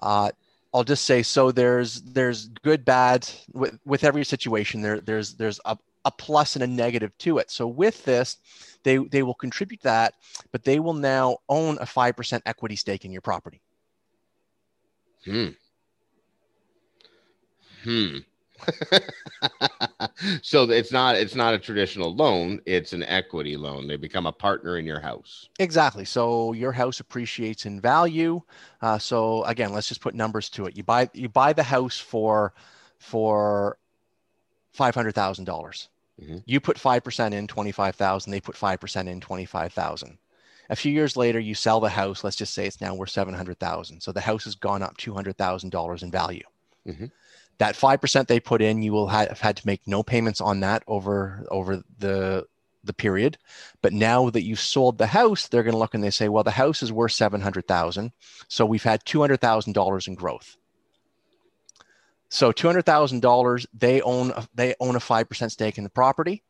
Uh, 0.02 0.32
I'll 0.74 0.84
just 0.86 1.06
say 1.06 1.22
so. 1.22 1.52
There's 1.52 2.02
there's 2.02 2.48
good, 2.64 2.86
bad 2.86 3.30
with 3.54 3.78
with 3.86 4.04
every 4.04 4.24
situation. 4.24 4.82
There 4.82 5.02
there's 5.02 5.34
there's 5.34 5.60
a, 5.66 5.78
a 6.06 6.12
plus 6.12 6.56
and 6.56 6.64
a 6.64 6.68
negative 6.68 7.18
to 7.20 7.40
it. 7.40 7.52
So 7.52 7.68
with 7.68 8.04
this, 8.06 8.38
they 8.84 8.98
they 8.98 9.22
will 9.24 9.34
contribute 9.34 9.82
that, 9.82 10.14
but 10.52 10.64
they 10.64 10.80
will 10.80 10.94
now 10.94 11.38
own 11.50 11.78
a 11.82 11.86
five 11.86 12.16
percent 12.16 12.44
equity 12.46 12.78
stake 12.78 13.04
in 13.04 13.12
your 13.12 13.22
property. 13.22 13.62
Hmm. 15.26 15.50
Hmm. 17.84 18.18
so 20.42 20.70
it's 20.70 20.92
not 20.92 21.16
it's 21.16 21.36
not 21.36 21.54
a 21.54 21.60
traditional 21.60 22.14
loan 22.16 22.60
it's 22.66 22.94
an 22.94 23.04
equity 23.04 23.58
loan 23.58 23.88
they 23.88 23.96
become 23.96 24.26
a 24.26 24.32
partner 24.32 24.78
in 24.78 24.86
your 24.86 25.00
house 25.00 25.50
Exactly. 25.60 26.06
So 26.06 26.54
your 26.54 26.72
house 26.72 27.00
appreciates 27.00 27.68
in 27.68 27.80
value. 27.80 28.42
Uh, 28.82 28.98
so 28.98 29.44
again, 29.44 29.72
let's 29.74 29.88
just 29.88 30.02
put 30.02 30.16
numbers 30.16 30.50
to 30.50 30.66
it. 30.66 30.76
You 30.76 30.84
buy 30.84 31.08
you 31.14 31.30
buy 31.30 31.54
the 31.54 31.64
house 31.64 32.00
for 32.00 32.54
for 32.98 33.78
five 34.74 34.96
hundred 34.96 35.14
thousand 35.14 35.46
dollars. 35.46 35.90
Mhm. 36.20 36.42
You 36.46 36.60
put 36.60 36.80
five 36.80 37.04
percent 37.04 37.34
in 37.36 37.48
twenty 37.48 37.72
five 37.72 37.96
thousand. 37.96 38.32
They 38.32 38.42
put 38.42 38.58
five 38.58 38.80
percent 38.80 39.08
in 39.08 39.22
twenty 39.22 39.46
five 39.46 39.72
thousand. 39.72 40.18
A 40.70 40.76
few 40.76 40.92
years 40.92 41.16
later, 41.16 41.40
you 41.40 41.54
sell 41.54 41.80
the 41.80 41.90
house. 41.90 42.24
Let's 42.24 42.38
just 42.38 42.54
say 42.54 42.66
it's 42.66 42.82
now 42.82 42.96
worth 42.96 43.12
seven 43.12 43.34
hundred 43.36 43.60
thousand. 43.60 44.02
So 44.02 44.12
the 44.12 44.22
house 44.22 44.46
has 44.46 44.56
gone 44.56 44.82
up 44.82 44.98
two 44.98 45.14
hundred 45.14 45.38
thousand 45.38 45.70
dollars 45.70 46.02
in 46.02 46.10
value. 46.10 46.44
Mhm. 46.88 47.12
That 47.62 47.76
five 47.76 48.02
percent 48.02 48.28
they 48.28 48.40
put 48.40 48.60
in, 48.60 48.82
you 48.82 48.92
will 48.92 49.08
have 49.10 49.40
had 49.40 49.58
to 49.58 49.68
make 49.68 49.82
no 49.86 50.02
payments 50.02 50.42
on 50.42 50.62
that 50.62 50.82
over 50.88 51.46
over 51.52 51.84
the 52.00 52.48
the 52.84 52.92
period. 52.92 53.38
But 53.84 53.94
now 53.94 54.32
that 54.32 54.42
you've 54.42 54.60
sold 54.60 54.98
the 54.98 55.06
house, 55.06 55.48
they're 55.48 55.62
going 55.62 55.76
to 55.76 55.78
look 55.78 55.94
and 55.94 56.04
they 56.04 56.10
say, 56.10 56.28
well, 56.28 56.44
the 56.44 56.50
house 56.50 56.82
is 56.82 56.92
worth 56.92 57.12
700,000. 57.12 58.14
So 58.48 58.66
we've 58.66 58.82
had 58.82 59.06
$200,000 59.06 60.08
in 60.08 60.16
growth. 60.16 60.58
So 62.30 62.52
$200,000, 62.52 63.68
they 63.76 64.02
own, 64.02 64.32
a- 64.32 64.48
they 64.56 64.74
own 64.80 64.96
a 64.96 65.00
5% 65.00 65.52
stake 65.52 65.78
in 65.78 65.84
the 65.84 65.92
property. 65.92 66.42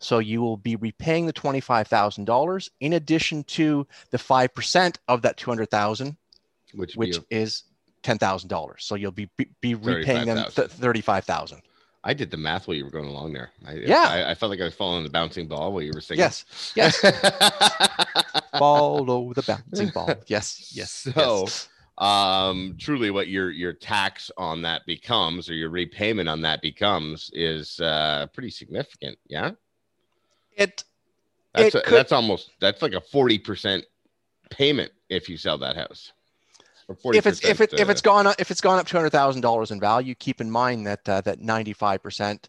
So 0.00 0.18
you 0.18 0.40
will 0.40 0.56
be 0.56 0.74
repaying 0.74 1.26
the 1.26 1.32
$25,000 1.32 2.70
in 2.80 2.92
addition 2.92 3.44
to 3.44 3.86
the 4.10 4.18
5% 4.18 4.96
of 5.06 5.22
that 5.22 5.36
200,000, 5.36 6.16
which, 6.74 6.96
which 6.96 7.20
be 7.20 7.36
is 7.36 7.62
$10,000. 8.02 8.74
So 8.78 8.94
you'll 8.94 9.10
be, 9.12 9.28
be, 9.36 9.48
be 9.60 9.74
repaying 9.74 10.26
them 10.26 10.36
th- 10.36 10.68
35,000. 10.70 10.78
35,000. 10.80 11.58
a- 11.58 11.62
I 12.04 12.14
did 12.14 12.30
the 12.30 12.36
math 12.36 12.68
while 12.68 12.76
you 12.76 12.84
were 12.84 12.90
going 12.90 13.08
along 13.08 13.32
there 13.32 13.50
I, 13.66 13.74
Yeah. 13.74 14.06
I, 14.08 14.30
I 14.30 14.34
felt 14.34 14.50
like 14.50 14.60
I 14.60 14.64
was 14.64 14.74
following 14.74 15.02
the 15.02 15.10
bouncing 15.10 15.48
ball 15.48 15.72
while 15.72 15.82
you 15.82 15.90
were 15.92 16.00
singing 16.00 16.20
Yes. 16.20 16.72
Yes. 16.76 17.00
Follow 18.58 19.32
the 19.34 19.42
bouncing 19.42 19.88
ball. 19.90 20.14
Yes. 20.26 20.72
Yes. 20.74 21.08
So, 21.16 21.40
yes. 21.46 21.68
um 21.98 22.76
truly 22.78 23.10
what 23.10 23.28
your 23.28 23.50
your 23.50 23.72
tax 23.72 24.30
on 24.36 24.60
that 24.62 24.84
becomes 24.86 25.48
or 25.48 25.54
your 25.54 25.70
repayment 25.70 26.28
on 26.28 26.42
that 26.42 26.60
becomes 26.60 27.30
is 27.32 27.80
uh 27.80 28.26
pretty 28.34 28.50
significant 28.50 29.16
yeah 29.28 29.52
It 30.56 30.84
that's 31.54 31.74
It 31.74 31.78
a, 31.78 31.82
could- 31.82 31.96
that's 31.96 32.12
almost 32.12 32.50
that's 32.60 32.82
like 32.82 32.92
a 32.92 33.00
40% 33.00 33.82
payment 34.50 34.92
if 35.08 35.28
you 35.30 35.36
sell 35.38 35.56
that 35.58 35.74
house 35.76 36.12
if 37.12 37.26
it's 37.26 37.44
if 37.44 37.60
it 37.60 37.72
if 37.74 37.88
uh, 37.88 37.90
it's 37.90 38.00
gone 38.00 38.26
up 38.26 38.36
if 38.38 38.50
it's 38.50 38.60
gone 38.60 38.78
up 38.78 38.86
two 38.86 38.96
hundred 38.96 39.10
thousand 39.10 39.42
dollars 39.42 39.70
in 39.70 39.80
value, 39.80 40.14
keep 40.14 40.40
in 40.40 40.50
mind 40.50 40.86
that 40.86 41.08
uh, 41.08 41.20
that 41.22 41.40
ninety 41.40 41.72
five 41.72 42.02
percent, 42.02 42.48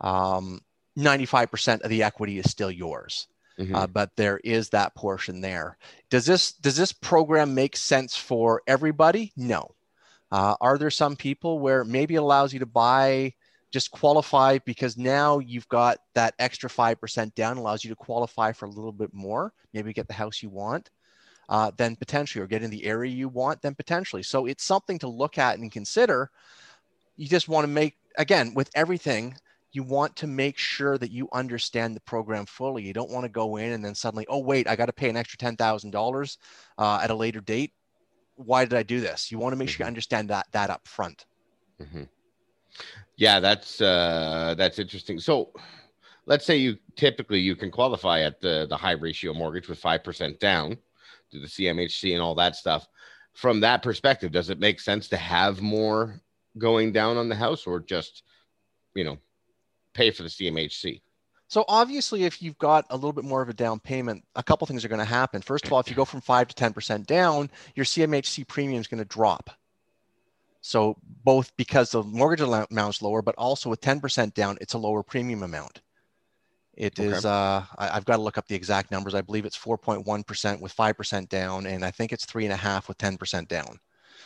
um, 0.00 0.60
ninety 0.96 1.26
five 1.26 1.50
percent 1.50 1.82
of 1.82 1.90
the 1.90 2.02
equity 2.02 2.38
is 2.38 2.50
still 2.50 2.70
yours. 2.70 3.28
mhm. 3.58 3.74
Uh, 3.74 3.86
but 3.86 4.16
there 4.16 4.38
is 4.44 4.70
that 4.70 4.94
portion 4.94 5.40
there. 5.40 5.76
Does 6.10 6.26
this 6.26 6.52
does 6.52 6.76
this 6.76 6.92
program 6.92 7.54
make 7.54 7.76
sense 7.76 8.16
for 8.16 8.62
everybody? 8.66 9.32
No. 9.36 9.74
Uh, 10.30 10.56
are 10.60 10.78
there 10.78 10.90
some 10.90 11.16
people 11.16 11.60
where 11.60 11.84
maybe 11.84 12.14
it 12.14 12.18
allows 12.18 12.52
you 12.52 12.58
to 12.60 12.66
buy 12.66 13.34
just 13.70 13.90
qualify 13.90 14.58
because 14.64 14.96
now 14.96 15.38
you've 15.40 15.68
got 15.68 15.98
that 16.14 16.34
extra 16.38 16.70
five 16.70 17.00
percent 17.00 17.34
down 17.34 17.56
allows 17.56 17.84
you 17.84 17.90
to 17.90 17.96
qualify 17.96 18.52
for 18.52 18.66
a 18.66 18.70
little 18.70 18.92
bit 18.92 19.12
more, 19.12 19.52
maybe 19.72 19.92
get 19.92 20.06
the 20.08 20.14
house 20.14 20.42
you 20.42 20.48
want, 20.50 20.90
uh, 21.48 21.70
then 21.76 21.96
potentially, 21.96 22.42
or 22.42 22.46
get 22.46 22.62
in 22.62 22.70
the 22.70 22.84
area 22.84 23.12
you 23.12 23.28
want, 23.28 23.62
then 23.62 23.74
potentially. 23.74 24.22
So 24.22 24.46
it's 24.46 24.64
something 24.64 24.98
to 25.00 25.08
look 25.08 25.38
at 25.38 25.58
and 25.58 25.70
consider. 25.70 26.30
You 27.16 27.28
just 27.28 27.48
want 27.48 27.64
to 27.64 27.68
make 27.68 27.96
again 28.16 28.54
with 28.54 28.70
everything. 28.74 29.36
you 29.74 29.82
want 29.82 30.14
to 30.14 30.28
make 30.28 30.56
sure 30.56 30.96
that 30.96 31.10
you 31.10 31.28
understand 31.32 31.96
the 31.96 32.00
program 32.00 32.46
fully. 32.46 32.84
You 32.84 32.92
don't 32.92 33.10
want 33.10 33.24
to 33.24 33.28
go 33.28 33.56
in 33.56 33.72
and 33.72 33.84
then 33.84 33.94
suddenly, 33.94 34.24
oh, 34.28 34.38
wait, 34.38 34.68
I 34.68 34.76
got 34.76 34.86
to 34.86 34.92
pay 34.92 35.08
an 35.10 35.16
extra 35.16 35.36
$10,000 35.36 36.36
uh, 36.78 37.00
at 37.02 37.10
a 37.10 37.14
later 37.14 37.40
date. 37.40 37.72
Why 38.36 38.64
did 38.64 38.74
I 38.74 38.84
do 38.84 39.00
this? 39.00 39.32
You 39.32 39.38
want 39.38 39.52
to 39.52 39.56
make 39.56 39.68
sure 39.68 39.80
you 39.80 39.84
mm-hmm. 39.84 39.88
understand 39.88 40.30
that, 40.30 40.46
that 40.52 40.70
up 40.70 40.86
front. 40.86 41.26
Mm-hmm. 41.82 42.04
Yeah, 43.16 43.40
that's, 43.40 43.80
uh, 43.80 44.54
that's 44.56 44.78
interesting. 44.78 45.18
So 45.18 45.50
let's 46.26 46.46
say 46.46 46.56
you 46.56 46.78
typically 46.94 47.40
you 47.40 47.56
can 47.56 47.72
qualify 47.72 48.20
at 48.20 48.40
the, 48.40 48.66
the 48.68 48.76
high 48.76 48.92
ratio 48.92 49.34
mortgage 49.34 49.68
with 49.68 49.82
5% 49.82 50.38
down 50.38 50.78
the 51.40 51.46
CMHC 51.46 52.12
and 52.12 52.22
all 52.22 52.34
that 52.36 52.56
stuff. 52.56 52.86
From 53.32 53.60
that 53.60 53.82
perspective, 53.82 54.32
does 54.32 54.50
it 54.50 54.60
make 54.60 54.80
sense 54.80 55.08
to 55.08 55.16
have 55.16 55.60
more 55.60 56.20
going 56.58 56.92
down 56.92 57.16
on 57.16 57.28
the 57.28 57.34
house 57.34 57.66
or 57.66 57.80
just, 57.80 58.22
you 58.94 59.04
know, 59.04 59.18
pay 59.94 60.10
for 60.10 60.22
the 60.22 60.28
CMHC. 60.28 61.00
So 61.48 61.64
obviously, 61.68 62.24
if 62.24 62.42
you've 62.42 62.58
got 62.58 62.86
a 62.90 62.96
little 62.96 63.12
bit 63.12 63.24
more 63.24 63.42
of 63.42 63.48
a 63.48 63.54
down 63.54 63.78
payment, 63.78 64.24
a 64.34 64.42
couple 64.42 64.66
things 64.66 64.84
are 64.84 64.88
going 64.88 64.98
to 64.98 65.04
happen. 65.04 65.42
First 65.42 65.66
of 65.66 65.72
all, 65.72 65.80
if 65.80 65.88
you 65.88 65.94
go 65.94 66.04
from 66.04 66.20
five 66.20 66.48
to 66.48 66.54
ten 66.54 66.72
percent 66.72 67.06
down, 67.06 67.50
your 67.74 67.84
CMHC 67.84 68.46
premium 68.48 68.80
is 68.80 68.86
going 68.86 68.98
to 68.98 69.04
drop. 69.04 69.50
So 70.62 70.96
both 71.22 71.54
because 71.56 71.90
the 71.90 72.02
mortgage 72.02 72.40
amount 72.40 72.94
is 72.94 73.02
lower, 73.02 73.22
but 73.22 73.34
also 73.36 73.68
with 73.70 73.80
ten 73.80 74.00
percent 74.00 74.34
down, 74.34 74.58
it's 74.60 74.74
a 74.74 74.78
lower 74.78 75.02
premium 75.02 75.42
amount. 75.42 75.80
It 76.76 76.98
okay. 76.98 77.08
is. 77.08 77.24
Uh, 77.24 77.64
I, 77.78 77.88
have 77.88 78.04
got 78.04 78.16
to 78.16 78.22
look 78.22 78.38
up 78.38 78.48
the 78.48 78.54
exact 78.54 78.90
numbers. 78.90 79.14
I 79.14 79.20
believe 79.20 79.44
it's 79.44 79.56
four 79.56 79.78
point 79.78 80.06
one 80.06 80.24
percent 80.24 80.60
with 80.60 80.72
five 80.72 80.96
percent 80.96 81.28
down, 81.28 81.66
and 81.66 81.84
I 81.84 81.90
think 81.90 82.12
it's 82.12 82.24
three 82.24 82.44
and 82.44 82.52
a 82.52 82.56
half 82.56 82.88
with 82.88 82.98
ten 82.98 83.16
percent 83.16 83.48
down. 83.48 83.78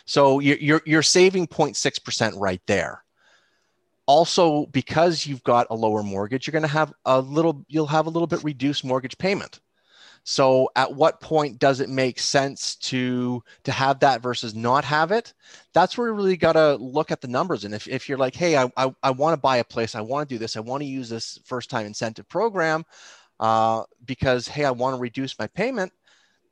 So 0.06 0.40
you're 0.40 0.56
you're, 0.56 0.82
you're 0.86 1.02
saving 1.02 1.46
0.6 1.48 2.04
percent 2.04 2.34
right 2.36 2.62
there 2.66 3.04
also 4.08 4.64
because 4.66 5.26
you've 5.26 5.44
got 5.44 5.66
a 5.68 5.74
lower 5.74 6.02
mortgage 6.02 6.46
you're 6.46 6.52
going 6.52 6.62
to 6.62 6.68
have 6.68 6.92
a 7.04 7.20
little 7.20 7.64
you'll 7.68 7.86
have 7.86 8.06
a 8.06 8.10
little 8.10 8.26
bit 8.26 8.42
reduced 8.42 8.82
mortgage 8.82 9.16
payment 9.18 9.60
so 10.25 10.68
at 10.76 10.94
what 10.94 11.20
point 11.20 11.58
does 11.58 11.80
it 11.80 11.88
make 11.88 12.18
sense 12.18 12.76
to 12.76 13.42
to 13.64 13.72
have 13.72 14.00
that 14.00 14.22
versus 14.22 14.54
not 14.54 14.84
have 14.84 15.12
it? 15.12 15.32
That's 15.72 15.96
where 15.96 16.08
you 16.08 16.14
really 16.14 16.37
got 16.37 16.52
to 16.52 16.76
look 16.76 17.10
at 17.10 17.20
the 17.20 17.28
numbers. 17.28 17.64
And 17.64 17.75
if, 17.75 17.88
if 17.88 18.08
you're 18.08 18.18
like 18.18 18.34
hey 18.34 18.56
i, 18.56 18.70
I, 18.76 18.94
I 19.02 19.10
want 19.10 19.34
to 19.34 19.40
buy 19.40 19.58
a 19.58 19.64
place. 19.64 19.94
I 19.94 20.00
want 20.00 20.28
to 20.28 20.34
do 20.34 20.38
this. 20.38 20.56
I 20.56 20.60
want 20.60 20.82
to 20.82 20.88
use 20.88 21.08
this 21.08 21.38
first 21.44 21.70
time 21.70 21.87
incentive 21.87 22.28
program 22.28 22.84
uh, 23.40 23.84
because 24.04 24.48
hey 24.48 24.64
i 24.64 24.70
want 24.70 24.96
to 24.96 25.00
reduce 25.00 25.38
my 25.38 25.46
payment 25.46 25.92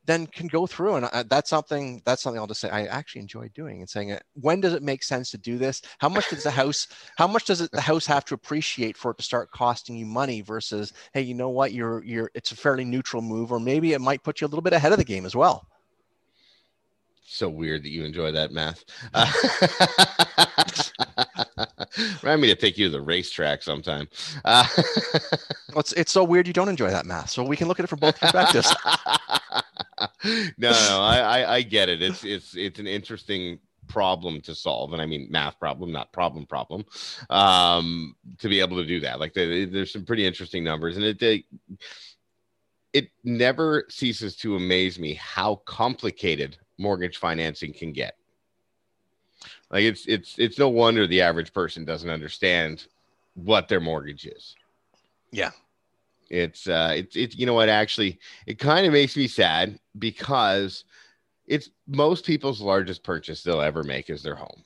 then 0.06 0.26
can 0.26 0.46
go 0.46 0.66
through 0.66 0.94
and 0.96 1.06
I, 1.06 1.22
that's 1.24 1.50
something 1.50 2.00
that's 2.04 2.22
something 2.22 2.40
i'll 2.40 2.46
just 2.46 2.60
say 2.60 2.70
i 2.70 2.86
actually 2.86 3.20
enjoy 3.20 3.48
doing 3.54 3.80
and 3.80 3.88
saying 3.88 4.10
it 4.10 4.22
when 4.34 4.60
does 4.60 4.72
it 4.72 4.82
make 4.82 5.02
sense 5.02 5.30
to 5.32 5.38
do 5.38 5.58
this 5.58 5.82
how 5.98 6.08
much 6.08 6.28
does 6.30 6.42
the 6.42 6.50
house 6.50 6.88
how 7.16 7.26
much 7.26 7.44
does 7.44 7.60
it 7.60 7.70
the 7.72 7.80
house 7.80 8.06
have 8.06 8.24
to 8.26 8.34
appreciate 8.34 8.96
for 8.96 9.10
it 9.10 9.18
to 9.18 9.24
start 9.24 9.50
costing 9.50 9.96
you 9.96 10.06
money 10.06 10.40
versus 10.40 10.92
hey 11.12 11.20
you 11.20 11.34
know 11.34 11.50
what 11.50 11.72
you're 11.72 12.02
you're 12.04 12.30
it's 12.34 12.52
a 12.52 12.56
fairly 12.56 12.84
neutral 12.84 13.22
move 13.22 13.52
or 13.52 13.60
maybe 13.60 13.92
it 13.92 14.00
might 14.00 14.22
put 14.22 14.40
you 14.40 14.46
a 14.46 14.48
little 14.48 14.62
bit 14.62 14.72
ahead 14.72 14.92
of 14.92 14.98
the 14.98 15.04
game 15.04 15.26
as 15.26 15.34
well 15.34 15.66
so 17.28 17.48
weird 17.48 17.82
that 17.82 17.90
you 17.90 18.04
enjoy 18.04 18.30
that 18.30 18.52
math. 18.52 18.84
Uh, 19.12 19.30
remind 22.22 22.40
me 22.40 22.48
to 22.48 22.54
take 22.54 22.78
you 22.78 22.86
to 22.86 22.92
the 22.92 23.00
racetrack 23.00 23.62
sometime. 23.62 24.08
Uh, 24.44 24.66
well, 25.70 25.80
it's, 25.80 25.92
it's 25.94 26.12
so 26.12 26.24
weird 26.24 26.46
you 26.46 26.52
don't 26.52 26.68
enjoy 26.68 26.90
that 26.90 27.06
math. 27.06 27.30
So 27.30 27.42
we 27.42 27.56
can 27.56 27.68
look 27.68 27.80
at 27.80 27.84
it 27.84 27.88
from 27.88 27.98
both 27.98 28.18
perspectives. 28.20 28.74
no, 30.24 30.70
no, 30.70 31.00
I, 31.00 31.18
I, 31.18 31.54
I 31.56 31.62
get 31.62 31.88
it. 31.88 32.02
It's 32.02 32.24
it's 32.24 32.56
it's 32.56 32.78
an 32.78 32.86
interesting 32.86 33.58
problem 33.86 34.40
to 34.40 34.54
solve. 34.54 34.92
And 34.92 35.00
i 35.02 35.06
mean 35.06 35.28
math 35.30 35.58
problem 35.60 35.92
not 35.92 36.12
problem 36.12 36.46
problem. 36.46 36.84
Um 37.30 38.16
to 38.38 38.48
be 38.48 38.60
able 38.60 38.76
to 38.78 38.86
do 38.86 39.00
that. 39.00 39.20
Like 39.20 39.34
there's 39.34 39.92
some 39.92 40.04
pretty 40.04 40.26
interesting 40.26 40.64
numbers. 40.64 40.96
And 40.96 41.04
it, 41.04 41.22
it 41.22 41.44
it 42.92 43.10
never 43.24 43.84
ceases 43.90 44.36
to 44.36 44.56
amaze 44.56 44.98
me 44.98 45.14
how 45.14 45.56
complicated 45.66 46.56
mortgage 46.78 47.18
financing 47.18 47.72
can 47.72 47.92
get. 47.92 48.16
Like 49.70 49.82
it's 49.82 50.06
it's 50.06 50.38
it's 50.38 50.58
no 50.58 50.68
wonder 50.68 51.06
the 51.06 51.20
average 51.20 51.52
person 51.52 51.84
doesn't 51.84 52.08
understand 52.08 52.86
what 53.34 53.68
their 53.68 53.80
mortgage 53.80 54.26
is. 54.26 54.56
Yeah 55.30 55.50
it's 56.30 56.66
uh 56.66 56.92
it's 56.94 57.16
it's 57.16 57.36
you 57.36 57.46
know 57.46 57.54
what 57.54 57.68
actually 57.68 58.18
it 58.46 58.58
kind 58.58 58.86
of 58.86 58.92
makes 58.92 59.16
me 59.16 59.28
sad 59.28 59.78
because 59.98 60.84
it's 61.46 61.70
most 61.86 62.24
people's 62.26 62.60
largest 62.60 63.02
purchase 63.02 63.42
they'll 63.42 63.60
ever 63.60 63.82
make 63.82 64.10
is 64.10 64.22
their 64.22 64.34
home. 64.34 64.64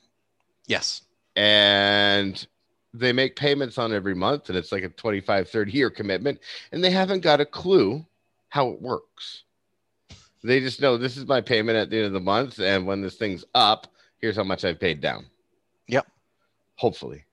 Yes. 0.67 1.03
And 1.35 2.45
they 2.93 3.13
make 3.13 3.35
payments 3.35 3.77
on 3.77 3.93
every 3.93 4.15
month 4.15 4.49
and 4.49 4.57
it's 4.57 4.71
like 4.71 4.83
a 4.83 4.89
25 4.89 5.49
30 5.49 5.71
year 5.71 5.89
commitment 5.89 6.39
and 6.71 6.83
they 6.83 6.89
haven't 6.89 7.21
got 7.21 7.39
a 7.39 7.45
clue 7.45 8.05
how 8.49 8.69
it 8.69 8.81
works. 8.81 9.43
They 10.43 10.59
just 10.59 10.81
know 10.81 10.97
this 10.97 11.17
is 11.17 11.27
my 11.27 11.39
payment 11.39 11.77
at 11.77 11.89
the 11.89 11.97
end 11.97 12.07
of 12.07 12.13
the 12.13 12.19
month 12.19 12.59
and 12.59 12.87
when 12.87 13.01
this 13.01 13.15
thing's 13.15 13.45
up, 13.53 13.87
here's 14.17 14.35
how 14.35 14.43
much 14.43 14.65
I've 14.65 14.79
paid 14.79 14.99
down. 14.99 15.25
Yep. 15.87 16.07
Hopefully. 16.75 17.23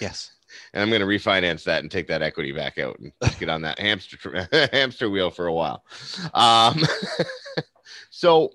Yes 0.00 0.32
and 0.72 0.82
I'm 0.82 0.88
going 0.88 1.00
to 1.00 1.06
refinance 1.06 1.64
that 1.64 1.82
and 1.82 1.90
take 1.90 2.06
that 2.08 2.22
equity 2.22 2.52
back 2.52 2.78
out 2.78 2.98
and 2.98 3.12
get 3.38 3.48
on 3.48 3.62
that 3.62 3.78
hamster 3.78 4.48
hamster 4.72 5.10
wheel 5.10 5.30
for 5.30 5.46
a 5.46 5.52
while. 5.52 5.84
Um, 6.34 6.82
so, 8.10 8.50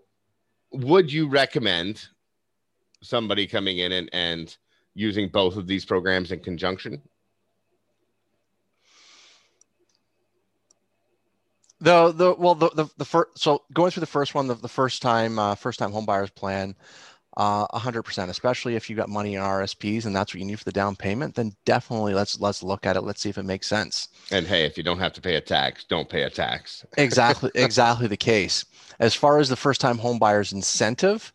would 0.72 1.12
you 1.12 1.28
recommend 1.28 2.08
somebody 3.02 3.48
coming 3.48 3.80
in 3.80 3.92
and, 3.92 4.10
and 4.14 4.58
using 4.94 5.30
both 5.30 5.58
of 5.58 5.68
these 5.68 5.86
programs 5.86 6.32
in 6.32 6.40
conjunction? 6.40 7.02
The 11.82 12.12
the 12.14 12.34
well 12.34 12.56
the 12.56 12.70
the, 12.70 12.88
the 12.98 13.06
first 13.06 13.38
so 13.38 13.64
going 13.74 13.92
through 13.92 14.02
the 14.02 14.08
first 14.08 14.34
one 14.34 14.48
the, 14.48 14.56
the 14.56 14.70
first 14.70 15.02
time 15.02 15.38
uh, 15.38 15.56
first 15.56 15.78
time 15.78 15.92
home 15.92 16.06
buyers 16.06 16.30
plan 16.30 16.74
uh, 17.38 17.68
100%, 17.68 18.30
especially 18.30 18.76
if 18.76 18.90
you've 18.90 18.98
got 18.98 19.10
money 19.10 19.36
in 19.36 19.42
RSPs 19.42 20.06
and 20.06 20.16
that's 20.16 20.34
what 20.34 20.40
you 20.40 20.46
need 20.46 20.58
for 20.58 20.64
the 20.64 20.72
down 20.72 20.96
payment, 20.96 21.36
then 21.36 21.54
definitely 21.66 22.14
let's 22.14 22.40
let's 22.40 22.64
look 22.64 22.86
at 22.86 22.96
it. 22.96 23.02
Let's 23.02 23.22
see 23.22 23.30
if 23.30 23.38
it 23.38 23.44
makes 23.44 23.68
sense. 23.68 24.10
And 24.32 24.48
hey, 24.48 24.66
if 24.66 24.78
you 24.78 24.84
don't 24.84 25.00
have 25.00 25.14
to 25.14 25.22
pay 25.22 25.36
a 25.36 25.42
tax, 25.42 25.84
don't 25.84 26.08
pay 26.08 26.24
a 26.24 26.30
tax. 26.30 26.86
exactly, 26.98 27.52
exactly 27.56 28.08
the 28.08 28.18
case. 28.18 28.66
As 29.00 29.14
far 29.14 29.40
as 29.40 29.50
the 29.50 29.56
first 29.58 29.82
time 29.82 29.98
home 29.98 30.20
buyers 30.20 30.54
incentive, 30.54 31.34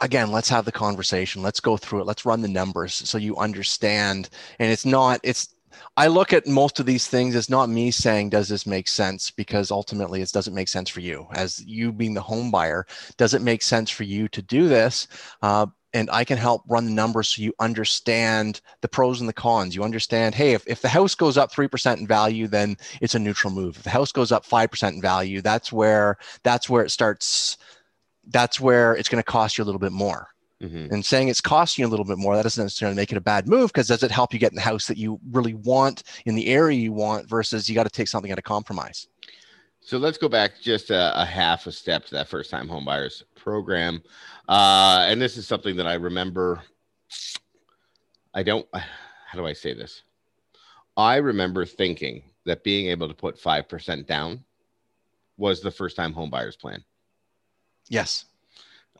again, 0.00 0.30
let's 0.30 0.48
have 0.50 0.64
the 0.64 0.72
conversation. 0.72 1.42
Let's 1.42 1.60
go 1.60 1.76
through 1.76 2.00
it. 2.00 2.06
Let's 2.06 2.26
run 2.26 2.42
the 2.42 2.48
numbers 2.48 2.94
so 2.94 3.16
you 3.16 3.36
understand. 3.36 4.28
And 4.58 4.70
it's 4.70 4.84
not, 4.84 5.20
it's 5.22 5.53
I 5.96 6.08
look 6.08 6.32
at 6.32 6.46
most 6.46 6.80
of 6.80 6.86
these 6.86 7.06
things 7.06 7.34
as 7.36 7.48
not 7.48 7.68
me 7.68 7.90
saying, 7.90 8.30
does 8.30 8.48
this 8.48 8.66
make 8.66 8.88
sense? 8.88 9.30
Because 9.30 9.70
ultimately 9.70 10.22
it 10.22 10.32
doesn't 10.32 10.54
make 10.54 10.68
sense 10.68 10.88
for 10.88 11.00
you. 11.00 11.26
As 11.32 11.64
you 11.64 11.92
being 11.92 12.14
the 12.14 12.20
home 12.20 12.50
buyer, 12.50 12.86
does 13.16 13.34
it 13.34 13.42
make 13.42 13.62
sense 13.62 13.90
for 13.90 14.04
you 14.04 14.28
to 14.28 14.42
do 14.42 14.68
this? 14.68 15.06
Uh, 15.42 15.66
and 15.94 16.10
I 16.10 16.24
can 16.24 16.36
help 16.36 16.64
run 16.68 16.86
the 16.86 16.90
numbers 16.90 17.28
so 17.28 17.42
you 17.42 17.54
understand 17.60 18.60
the 18.80 18.88
pros 18.88 19.20
and 19.20 19.28
the 19.28 19.32
cons. 19.32 19.76
You 19.76 19.84
understand, 19.84 20.34
hey, 20.34 20.52
if, 20.52 20.66
if 20.66 20.82
the 20.82 20.88
house 20.88 21.14
goes 21.14 21.38
up 21.38 21.52
3% 21.52 21.98
in 21.98 22.06
value, 22.06 22.48
then 22.48 22.76
it's 23.00 23.14
a 23.14 23.18
neutral 23.20 23.52
move. 23.52 23.76
If 23.76 23.84
the 23.84 23.90
house 23.90 24.10
goes 24.10 24.32
up 24.32 24.44
5% 24.44 24.92
in 24.92 25.00
value, 25.00 25.40
that's 25.40 25.72
where 25.72 26.18
that's 26.42 26.68
where 26.68 26.84
it 26.84 26.90
starts, 26.90 27.56
that's 28.26 28.58
where 28.58 28.96
it's 28.96 29.08
going 29.08 29.22
to 29.22 29.30
cost 29.30 29.56
you 29.56 29.62
a 29.62 29.66
little 29.66 29.78
bit 29.78 29.92
more. 29.92 30.33
Mm-hmm. 30.62 30.94
And 30.94 31.04
saying 31.04 31.28
it's 31.28 31.40
costing 31.40 31.82
you 31.82 31.88
a 31.88 31.90
little 31.90 32.04
bit 32.04 32.16
more, 32.16 32.36
that 32.36 32.44
doesn't 32.44 32.64
necessarily 32.64 32.96
make 32.96 33.10
it 33.10 33.18
a 33.18 33.20
bad 33.20 33.48
move 33.48 33.72
because 33.72 33.88
does 33.88 34.02
it 34.02 34.10
help 34.10 34.32
you 34.32 34.38
get 34.38 34.52
in 34.52 34.56
the 34.56 34.62
house 34.62 34.86
that 34.86 34.96
you 34.96 35.20
really 35.30 35.54
want 35.54 36.04
in 36.24 36.34
the 36.34 36.46
area 36.46 36.78
you 36.78 36.92
want 36.92 37.28
versus 37.28 37.68
you 37.68 37.74
got 37.74 37.84
to 37.84 37.90
take 37.90 38.08
something 38.08 38.30
at 38.30 38.38
a 38.38 38.42
compromise? 38.42 39.08
So 39.80 39.98
let's 39.98 40.16
go 40.16 40.28
back 40.28 40.52
just 40.62 40.90
a, 40.90 41.20
a, 41.20 41.26
half 41.26 41.66
a 41.66 41.72
step 41.72 42.06
to 42.06 42.14
that 42.14 42.28
first 42.28 42.50
time 42.50 42.68
homebuyers 42.68 43.22
program. 43.34 44.02
Uh, 44.48 45.04
and 45.06 45.20
this 45.20 45.36
is 45.36 45.46
something 45.46 45.76
that 45.76 45.86
I 45.86 45.94
remember. 45.94 46.62
I 48.32 48.42
don't, 48.42 48.66
how 48.74 49.38
do 49.38 49.46
I 49.46 49.52
say 49.52 49.74
this? 49.74 50.02
I 50.96 51.16
remember 51.16 51.66
thinking 51.66 52.22
that 52.46 52.64
being 52.64 52.86
able 52.86 53.08
to 53.08 53.14
put 53.14 53.38
5% 53.38 54.06
down 54.06 54.44
was 55.36 55.60
the 55.60 55.70
first 55.70 55.96
time 55.96 56.14
homebuyers 56.14 56.58
plan. 56.58 56.84
Yes. 57.88 58.24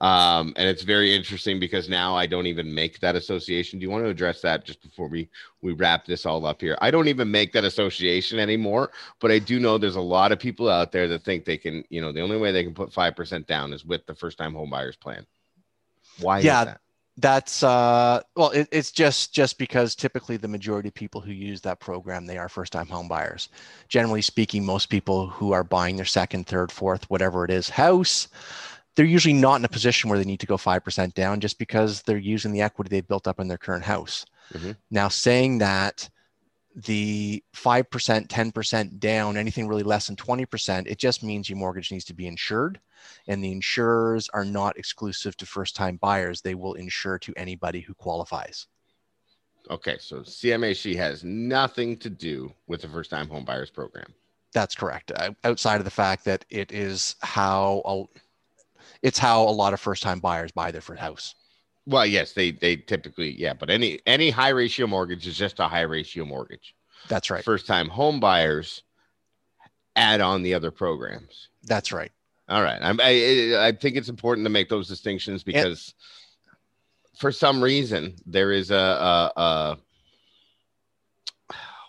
Um, 0.00 0.52
and 0.56 0.68
it's 0.68 0.82
very 0.82 1.14
interesting 1.14 1.60
because 1.60 1.88
now 1.88 2.16
I 2.16 2.26
don't 2.26 2.46
even 2.46 2.74
make 2.74 2.98
that 3.00 3.14
association. 3.14 3.78
Do 3.78 3.84
you 3.84 3.90
want 3.90 4.04
to 4.04 4.10
address 4.10 4.40
that 4.42 4.64
just 4.64 4.82
before 4.82 5.08
we 5.08 5.28
we 5.62 5.72
wrap 5.72 6.04
this 6.04 6.26
all 6.26 6.44
up 6.46 6.60
here? 6.60 6.76
I 6.80 6.90
don't 6.90 7.08
even 7.08 7.30
make 7.30 7.52
that 7.52 7.64
association 7.64 8.38
anymore, 8.38 8.90
but 9.20 9.30
I 9.30 9.38
do 9.38 9.60
know 9.60 9.78
there's 9.78 9.96
a 9.96 10.00
lot 10.00 10.32
of 10.32 10.38
people 10.40 10.68
out 10.68 10.90
there 10.90 11.06
that 11.08 11.22
think 11.22 11.44
they 11.44 11.56
can, 11.56 11.84
you 11.90 12.00
know, 12.00 12.10
the 12.10 12.20
only 12.20 12.36
way 12.38 12.50
they 12.50 12.64
can 12.64 12.74
put 12.74 12.92
five 12.92 13.14
percent 13.14 13.46
down 13.46 13.72
is 13.72 13.84
with 13.84 14.04
the 14.06 14.14
first 14.14 14.36
time 14.36 14.52
home 14.52 14.70
buyers 14.70 14.96
plan. 14.96 15.24
Why 16.20 16.40
yeah, 16.40 16.64
that? 16.64 16.80
That's 17.16 17.62
uh 17.62 18.20
well 18.34 18.50
it, 18.50 18.68
it's 18.72 18.90
just 18.90 19.32
just 19.32 19.58
because 19.58 19.94
typically 19.94 20.36
the 20.36 20.48
majority 20.48 20.88
of 20.88 20.94
people 20.94 21.20
who 21.20 21.30
use 21.30 21.60
that 21.60 21.78
program 21.78 22.26
they 22.26 22.38
are 22.38 22.48
first 22.48 22.72
time 22.72 22.88
home 22.88 23.06
buyers. 23.06 23.48
Generally 23.88 24.22
speaking, 24.22 24.66
most 24.66 24.86
people 24.86 25.28
who 25.28 25.52
are 25.52 25.62
buying 25.62 25.94
their 25.94 26.04
second, 26.04 26.48
third, 26.48 26.72
fourth, 26.72 27.08
whatever 27.08 27.44
it 27.44 27.52
is, 27.52 27.68
house 27.68 28.26
they're 28.94 29.04
usually 29.04 29.34
not 29.34 29.56
in 29.56 29.64
a 29.64 29.68
position 29.68 30.08
where 30.08 30.18
they 30.18 30.24
need 30.24 30.40
to 30.40 30.46
go 30.46 30.56
5% 30.56 31.14
down 31.14 31.40
just 31.40 31.58
because 31.58 32.02
they're 32.02 32.16
using 32.16 32.52
the 32.52 32.62
equity 32.62 32.88
they've 32.88 33.08
built 33.08 33.26
up 33.26 33.40
in 33.40 33.48
their 33.48 33.58
current 33.58 33.84
house. 33.84 34.24
Mhm. 34.52 34.76
Now, 34.90 35.08
saying 35.08 35.58
that 35.58 36.08
the 36.76 37.42
5%, 37.52 38.28
10% 38.28 38.98
down, 38.98 39.36
anything 39.36 39.68
really 39.68 39.82
less 39.82 40.06
than 40.06 40.16
20%, 40.16 40.86
it 40.88 40.98
just 40.98 41.22
means 41.22 41.48
your 41.48 41.58
mortgage 41.58 41.92
needs 41.92 42.04
to 42.06 42.14
be 42.14 42.26
insured. 42.26 42.80
And 43.26 43.42
the 43.42 43.52
insurers 43.52 44.28
are 44.30 44.44
not 44.44 44.78
exclusive 44.78 45.36
to 45.36 45.46
first 45.46 45.76
time 45.76 45.96
buyers, 45.96 46.40
they 46.40 46.54
will 46.54 46.74
insure 46.74 47.18
to 47.20 47.32
anybody 47.36 47.80
who 47.80 47.94
qualifies. 47.94 48.66
Okay, 49.70 49.96
so 49.98 50.22
CMHC 50.22 50.94
has 50.96 51.24
nothing 51.24 51.96
to 51.98 52.10
do 52.10 52.52
with 52.66 52.82
the 52.82 52.88
first 52.88 53.10
time 53.10 53.28
home 53.28 53.44
buyers 53.44 53.70
program. 53.70 54.12
That's 54.52 54.74
correct. 54.74 55.10
Outside 55.42 55.80
of 55.80 55.84
the 55.84 55.90
fact 55.90 56.24
that 56.26 56.44
it 56.50 56.70
is 56.70 57.16
how 57.20 58.08
it's 59.04 59.18
how 59.18 59.42
a 59.42 59.50
lot 59.50 59.74
of 59.74 59.80
first 59.80 60.02
time 60.02 60.18
buyers 60.18 60.50
buy 60.50 60.70
their 60.72 60.80
first 60.80 61.00
house. 61.00 61.34
Well, 61.86 62.06
yes, 62.06 62.32
they 62.32 62.52
they 62.52 62.76
typically 62.76 63.38
yeah, 63.38 63.52
but 63.52 63.68
any 63.68 64.00
any 64.06 64.30
high 64.30 64.48
ratio 64.48 64.86
mortgage 64.86 65.26
is 65.26 65.36
just 65.36 65.60
a 65.60 65.68
high 65.68 65.82
ratio 65.82 66.24
mortgage. 66.24 66.74
That's 67.08 67.30
right. 67.30 67.44
First 67.44 67.66
time 67.66 67.88
home 67.88 68.18
buyers 68.18 68.82
add 69.94 70.22
on 70.22 70.42
the 70.42 70.54
other 70.54 70.70
programs. 70.70 71.50
That's 71.64 71.92
right. 71.92 72.10
All 72.48 72.62
right. 72.62 72.78
I'm, 72.80 72.98
I 73.00 73.66
I 73.66 73.72
think 73.72 73.96
it's 73.96 74.08
important 74.08 74.46
to 74.46 74.50
make 74.50 74.70
those 74.70 74.88
distinctions 74.88 75.42
because 75.42 75.94
and, 76.48 77.18
for 77.18 77.30
some 77.30 77.62
reason 77.62 78.16
there 78.24 78.52
is 78.52 78.70
a, 78.70 78.74
a, 78.74 79.32
a 79.36 79.78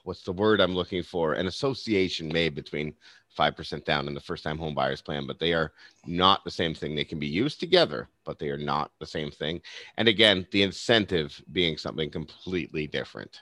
what's 0.03 0.23
the 0.23 0.33
word 0.33 0.59
I'm 0.59 0.75
looking 0.75 1.01
for? 1.01 1.33
An 1.33 1.47
association 1.47 2.27
made 2.27 2.55
between 2.55 2.93
5% 3.35 3.85
down 3.85 4.07
in 4.07 4.13
the 4.13 4.19
first 4.19 4.43
time 4.43 4.57
home 4.57 4.73
buyers 4.73 5.01
plan, 5.01 5.27
but 5.27 5.39
they 5.39 5.53
are 5.53 5.73
not 6.05 6.43
the 6.43 6.51
same 6.51 6.73
thing. 6.73 6.95
They 6.95 7.03
can 7.03 7.19
be 7.19 7.27
used 7.27 7.59
together, 7.59 8.07
but 8.23 8.39
they 8.39 8.49
are 8.49 8.57
not 8.57 8.91
the 8.99 9.05
same 9.05 9.31
thing. 9.31 9.61
And 9.97 10.07
again, 10.07 10.47
the 10.51 10.63
incentive 10.63 11.41
being 11.51 11.77
something 11.77 12.09
completely 12.09 12.87
different. 12.87 13.41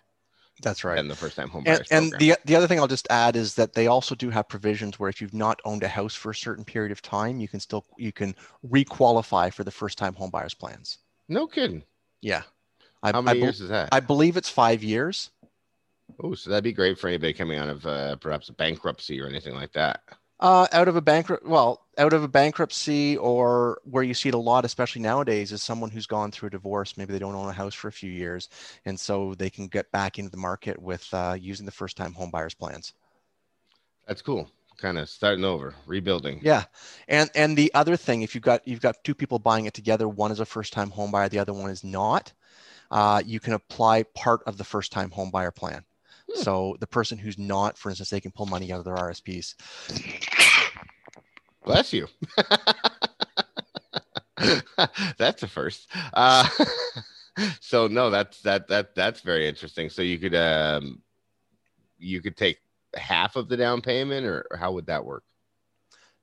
That's 0.62 0.84
right. 0.84 1.00
And 1.00 1.10
the 1.10 1.16
first 1.16 1.36
time 1.36 1.50
home 1.50 1.64
buyers. 1.64 1.88
And, 1.90 2.14
and 2.14 2.20
the, 2.20 2.36
the 2.46 2.56
other 2.56 2.68
thing 2.68 2.80
I'll 2.80 2.88
just 2.88 3.08
add 3.10 3.36
is 3.36 3.56
that 3.56 3.74
they 3.74 3.88
also 3.88 4.16
do 4.16 4.30
have 4.30 4.48
provisions 4.48 5.00
where 5.00 5.10
if 5.10 5.20
you've 5.22 5.34
not 5.34 5.60
owned 5.66 5.84
a 5.84 5.88
house 5.88 6.14
for 6.14 6.32
a 6.32 6.36
certain 6.36 6.64
period 6.64 6.92
of 6.92 7.02
time, 7.02 7.40
you 7.40 7.48
can 7.48 7.60
still, 7.60 7.86
you 7.98 8.12
can 8.12 8.36
requalify 8.70 9.52
for 9.52 9.64
the 9.64 9.72
first 9.72 9.98
time 9.98 10.14
home 10.14 10.30
buyers 10.30 10.54
plans. 10.54 11.00
No 11.28 11.48
kidding. 11.48 11.84
Yeah. 12.22 12.44
I, 13.02 13.12
How 13.12 13.22
many 13.22 13.40
I, 13.40 13.44
years 13.44 13.62
is 13.62 13.70
that? 13.70 13.90
I 13.92 14.00
believe 14.00 14.38
it's 14.38 14.50
five 14.50 14.84
years. 14.84 15.32
Oh, 16.22 16.34
so 16.36 16.50
that'd 16.50 16.64
be 16.64 16.74
great 16.74 17.00
for 17.00 17.08
anybody 17.08 17.34
coming 17.34 17.58
out 17.58 17.70
of 17.70 17.86
uh, 17.86 18.16
perhaps 18.18 18.50
a 18.50 18.54
bankruptcy 18.54 19.20
or 19.22 19.28
anything 19.28 19.56
like 19.56 19.74
that. 19.74 20.02
Uh, 20.40 20.68
out 20.74 20.88
of 20.88 20.96
a 20.96 21.02
bankrupt, 21.02 21.46
well, 21.46 21.86
out 21.98 22.12
of 22.12 22.24
a 22.24 22.28
bankruptcy 22.28 23.16
or 23.18 23.80
where 23.86 24.04
you 24.04 24.14
see 24.14 24.30
it 24.30 24.36
a 24.36 24.38
lot, 24.38 24.66
especially 24.66 25.02
nowadays, 25.02 25.52
is 25.54 25.64
someone 25.64 25.90
who's 25.90 26.06
gone 26.06 26.32
through 26.32 26.48
a 26.48 26.52
divorce. 26.52 26.98
Maybe 26.98 27.14
they 27.14 27.20
don't 27.20 27.36
own 27.36 27.48
a 27.48 27.54
house 27.54 27.74
for 27.74 27.88
a 27.88 27.94
few 27.94 28.12
years, 28.12 28.50
and 28.86 29.00
so 29.00 29.36
they 29.36 29.50
can 29.50 29.68
get 29.68 29.90
back 29.92 30.20
into 30.20 30.32
the 30.32 30.38
market 30.38 30.78
with 30.82 31.08
uh, 31.14 31.38
using 31.40 31.66
the 31.66 31.72
first-time 31.72 32.14
home 32.14 32.30
buyers 32.30 32.54
plans. 32.54 32.94
That's 34.06 34.22
cool. 34.22 34.50
Kind 34.78 34.98
of 34.98 35.08
starting 35.08 35.46
over, 35.46 35.76
rebuilding. 35.86 36.42
Yeah, 36.44 36.66
and 37.08 37.30
and 37.36 37.56
the 37.56 37.74
other 37.74 37.96
thing, 37.96 38.24
if 38.24 38.36
you've 38.36 38.44
got 38.44 38.68
you've 38.68 38.82
got 38.82 39.04
two 39.06 39.16
people 39.16 39.40
buying 39.40 39.66
it 39.66 39.74
together, 39.74 40.10
one 40.10 40.32
is 40.32 40.42
a 40.42 40.46
first-time 40.46 40.90
home 40.90 41.12
buyer, 41.12 41.30
the 41.30 41.40
other 41.40 41.54
one 41.54 41.70
is 41.70 41.86
not. 41.86 42.34
Uh, 42.92 43.22
you 43.26 43.40
can 43.40 43.54
apply 43.54 44.04
part 44.04 44.42
of 44.46 44.58
the 44.58 44.64
first-time 44.64 45.12
home 45.12 45.32
buyer 45.32 45.52
plan. 45.52 45.86
Hmm. 46.32 46.42
So 46.42 46.78
the 46.80 46.88
person 46.88 47.18
who's 47.18 47.38
not, 47.38 47.78
for 47.78 47.90
instance, 47.90 48.10
they 48.10 48.22
can 48.22 48.32
pull 48.32 48.46
money 48.46 48.72
out 48.72 48.80
of 48.80 48.86
their 48.86 48.96
RSPs. 48.96 49.56
Bless 51.64 51.94
you. 51.94 52.08
that's 55.18 55.44
a 55.44 55.48
first. 55.48 55.88
Uh, 56.14 56.48
so 57.60 57.88
no, 57.88 58.10
that's 58.10 58.42
that 58.42 58.68
that 58.68 58.96
that's 58.96 59.22
very 59.22 59.48
interesting. 59.48 59.90
So 59.90 60.02
you 60.02 60.20
could 60.20 60.36
um, 60.36 61.02
you 61.98 62.22
could 62.22 62.36
take 62.36 62.60
half 62.96 63.36
of 63.36 63.48
the 63.48 63.58
down 63.58 63.82
payment, 63.82 64.26
or, 64.26 64.46
or 64.52 64.58
how 64.58 64.72
would 64.74 64.88
that 64.88 65.06
work? 65.06 65.24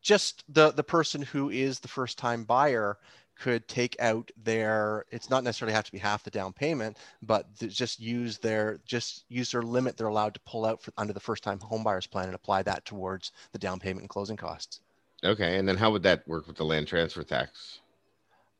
Just 0.02 0.45
the 0.49 0.73
the 0.73 0.84
person 0.84 1.23
who 1.23 1.50
is 1.50 1.80
the 1.80 1.89
first 1.89 2.19
time 2.19 2.45
buyer 2.45 2.99
could 3.40 3.66
take 3.66 3.96
out 4.00 4.30
their 4.44 5.06
it's 5.10 5.30
not 5.30 5.42
necessarily 5.42 5.74
have 5.74 5.84
to 5.84 5.92
be 5.92 5.98
half 5.98 6.22
the 6.22 6.30
down 6.30 6.52
payment 6.52 6.98
but 7.22 7.46
just 7.54 7.98
use 7.98 8.36
their 8.38 8.78
just 8.84 9.24
use 9.30 9.50
their 9.50 9.62
limit 9.62 9.96
they're 9.96 10.08
allowed 10.08 10.34
to 10.34 10.40
pull 10.40 10.66
out 10.66 10.82
for, 10.82 10.92
under 10.98 11.14
the 11.14 11.20
first 11.20 11.42
time 11.42 11.58
home 11.58 11.82
buyers 11.82 12.06
plan 12.06 12.26
and 12.26 12.34
apply 12.34 12.62
that 12.62 12.84
towards 12.84 13.32
the 13.52 13.58
down 13.58 13.80
payment 13.80 14.02
and 14.02 14.10
closing 14.10 14.36
costs 14.36 14.80
okay 15.24 15.56
and 15.56 15.66
then 15.66 15.76
how 15.76 15.90
would 15.90 16.02
that 16.02 16.26
work 16.28 16.46
with 16.46 16.56
the 16.56 16.64
land 16.64 16.86
transfer 16.86 17.22
tax 17.22 17.80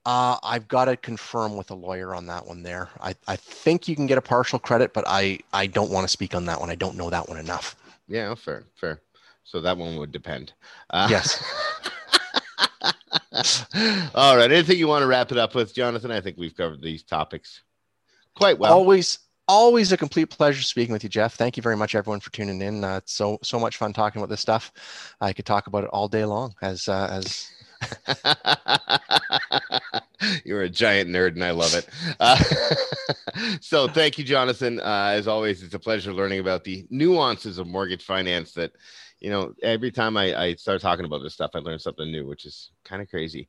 uh, 0.07 0.39
I've 0.43 0.67
got 0.67 0.87
to 0.87 0.97
confirm 0.97 1.59
with 1.59 1.71
a 1.71 1.75
lawyer 1.75 2.15
on 2.15 2.25
that 2.29 2.47
one 2.47 2.63
there. 2.63 2.89
I, 3.03 3.15
I 3.29 3.37
think 3.37 3.87
you 3.87 3.95
can 3.95 4.07
get 4.07 4.17
a 4.17 4.23
partial 4.23 4.59
credit, 4.59 4.95
but 4.95 5.05
I, 5.07 5.41
I 5.53 5.67
don't 5.67 5.91
want 5.91 6.05
to 6.05 6.09
speak 6.09 6.35
on 6.35 6.47
that 6.47 6.59
one. 6.59 6.71
I 6.71 6.75
don't 6.75 6.97
know 6.97 7.11
that 7.11 7.29
one 7.29 7.39
enough. 7.39 7.77
Yeah, 8.09 8.35
fair, 8.35 8.65
fair. 8.75 9.03
So 9.45 9.61
that 9.61 9.77
one 9.77 9.99
would 9.99 10.11
depend. 10.11 10.55
Uh, 10.89 11.09
yes. 11.11 11.45
All 14.15 14.37
right. 14.37 14.51
Anything 14.51 14.79
you 14.79 14.89
want 14.89 15.03
to 15.03 15.07
wrap 15.07 15.33
it 15.33 15.39
up 15.39 15.55
with, 15.55 15.75
Jonathan? 15.75 16.11
I 16.11 16.21
think 16.21 16.37
we've 16.37 16.57
covered 16.57 16.83
these 16.83 17.03
topics 17.03 17.63
quite 18.35 18.59
well. 18.59 18.73
Always, 18.73 19.19
always 19.49 19.93
a 19.93 19.97
complete 19.97 20.27
pleasure 20.27 20.63
speaking 20.63 20.93
with 20.93 21.03
you, 21.03 21.11
Jeff. 21.11 21.35
Thank 21.35 21.57
you 21.57 21.63
very 21.63 21.77
much, 21.77 21.95
everyone, 21.95 22.21
for 22.21 22.33
tuning 22.33 22.63
in. 22.63 22.85
Uh, 22.85 22.97
it's 22.99 23.13
so 23.13 23.39
so 23.43 23.59
much 23.59 23.77
fun 23.77 23.93
talking 23.93 24.21
about 24.21 24.31
this 24.31 24.41
stuff. 24.41 24.73
I 25.21 25.33
could 25.33 25.47
talk 25.47 25.67
about 25.67 25.85
it 25.85 25.91
all 25.91 26.09
day 26.09 26.25
long. 26.25 26.55
As 26.63 26.89
uh, 26.89 27.09
as 27.11 27.51
You're 30.45 30.63
a 30.63 30.69
giant 30.69 31.11
nerd, 31.11 31.35
and 31.35 31.45
I 31.45 31.51
love 31.51 31.75
it. 31.75 31.89
Uh, 32.19 32.37
so, 33.61 33.89
thank 33.89 34.19
you, 34.19 34.25
Jonathan. 34.25 34.81
Uh, 34.81 35.13
as 35.15 35.27
always, 35.27 35.63
it's 35.63 35.75
a 35.75 35.79
pleasure 35.79 36.13
learning 36.13 36.41
about 36.41 36.65
the 36.65 36.87
nuances 36.91 37.59
of 37.59 37.67
mortgage 37.67 38.05
finance 38.05 38.53
that 38.53 38.73
you 39.21 39.31
know, 39.31 39.53
every 39.63 39.91
time 39.91 40.17
I, 40.17 40.35
I 40.35 40.55
start 40.55 40.81
talking 40.81 41.05
about 41.05 41.23
this 41.23 41.35
stuff, 41.35 41.51
I 41.55 41.59
learn 41.59 41.79
something 41.79 42.11
new, 42.11 42.27
which 42.27 42.47
is 42.47 42.73
kind 42.85 43.03
of 43.03 43.09
crazy. 43.09 43.49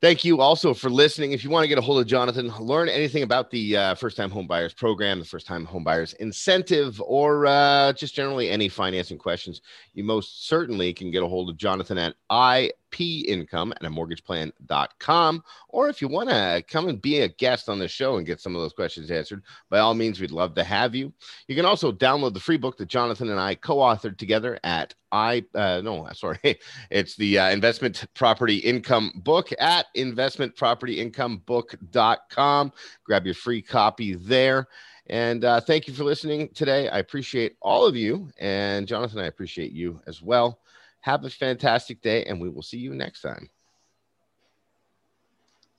Thank 0.00 0.22
you 0.22 0.40
also 0.42 0.74
for 0.74 0.90
listening. 0.90 1.32
If 1.32 1.44
you 1.44 1.48
want 1.48 1.64
to 1.64 1.68
get 1.68 1.78
a 1.78 1.80
hold 1.80 1.98
of 1.98 2.06
Jonathan, 2.06 2.52
learn 2.60 2.90
anything 2.90 3.22
about 3.22 3.50
the 3.50 3.76
uh, 3.76 3.94
first 3.94 4.18
time 4.18 4.30
home 4.30 4.46
buyers 4.46 4.74
program, 4.74 5.18
the 5.18 5.24
first 5.24 5.46
time 5.46 5.64
home 5.64 5.82
buyers 5.82 6.12
incentive, 6.14 7.00
or 7.00 7.46
uh, 7.46 7.92
just 7.94 8.14
generally 8.14 8.50
any 8.50 8.68
financing 8.68 9.16
questions, 9.16 9.62
you 9.94 10.04
most 10.04 10.46
certainly 10.46 10.92
can 10.92 11.10
get 11.10 11.22
a 11.22 11.26
hold 11.26 11.48
of 11.48 11.56
Jonathan 11.56 11.96
at 11.96 12.16
ipincome 12.94 13.72
at 13.72 13.84
a 13.84 13.90
mortgageplan.com. 13.90 15.42
Or 15.68 15.88
if 15.88 16.00
you 16.00 16.08
want 16.08 16.30
to 16.30 16.64
come 16.68 16.88
and 16.88 17.00
be 17.00 17.20
a 17.20 17.28
guest 17.28 17.68
on 17.68 17.78
the 17.78 17.86
show 17.88 18.16
and 18.16 18.26
get 18.26 18.40
some 18.40 18.56
of 18.56 18.62
those 18.62 18.72
questions 18.72 19.10
answered, 19.10 19.42
by 19.70 19.80
all 19.80 19.94
means, 19.94 20.20
we'd 20.20 20.30
love 20.30 20.54
to 20.54 20.64
have 20.64 20.94
you. 20.94 21.12
You 21.48 21.56
can 21.56 21.66
also 21.66 21.92
download 21.92 22.34
the 22.34 22.40
free 22.40 22.56
book 22.56 22.78
that 22.78 22.88
Jonathan 22.88 23.30
and 23.30 23.40
I 23.40 23.54
co 23.54 23.76
authored 23.76 24.18
together 24.18 24.58
at 24.64 24.94
I 25.12 25.44
uh, 25.54 25.80
no, 25.82 26.08
sorry, 26.14 26.58
it's 26.90 27.16
the 27.16 27.38
uh, 27.38 27.50
investment 27.50 28.04
property 28.14 28.56
income 28.58 29.12
book 29.16 29.50
at 29.58 29.86
investmentpropertyincomeBook.com. 29.96 32.72
Grab 33.04 33.24
your 33.24 33.34
free 33.34 33.62
copy 33.62 34.14
there. 34.14 34.68
And 35.06 35.44
uh, 35.44 35.60
thank 35.60 35.86
you 35.86 35.94
for 35.94 36.04
listening 36.04 36.48
today. 36.54 36.88
I 36.88 36.98
appreciate 36.98 37.56
all 37.60 37.86
of 37.86 37.94
you. 37.94 38.30
And 38.38 38.88
Jonathan, 38.88 39.20
I 39.20 39.26
appreciate 39.26 39.72
you 39.72 40.00
as 40.06 40.22
well. 40.22 40.60
Have 41.04 41.24
a 41.24 41.30
fantastic 41.30 42.00
day, 42.00 42.24
and 42.24 42.40
we 42.40 42.48
will 42.48 42.62
see 42.62 42.78
you 42.78 42.94
next 42.94 43.20
time. 43.20 43.50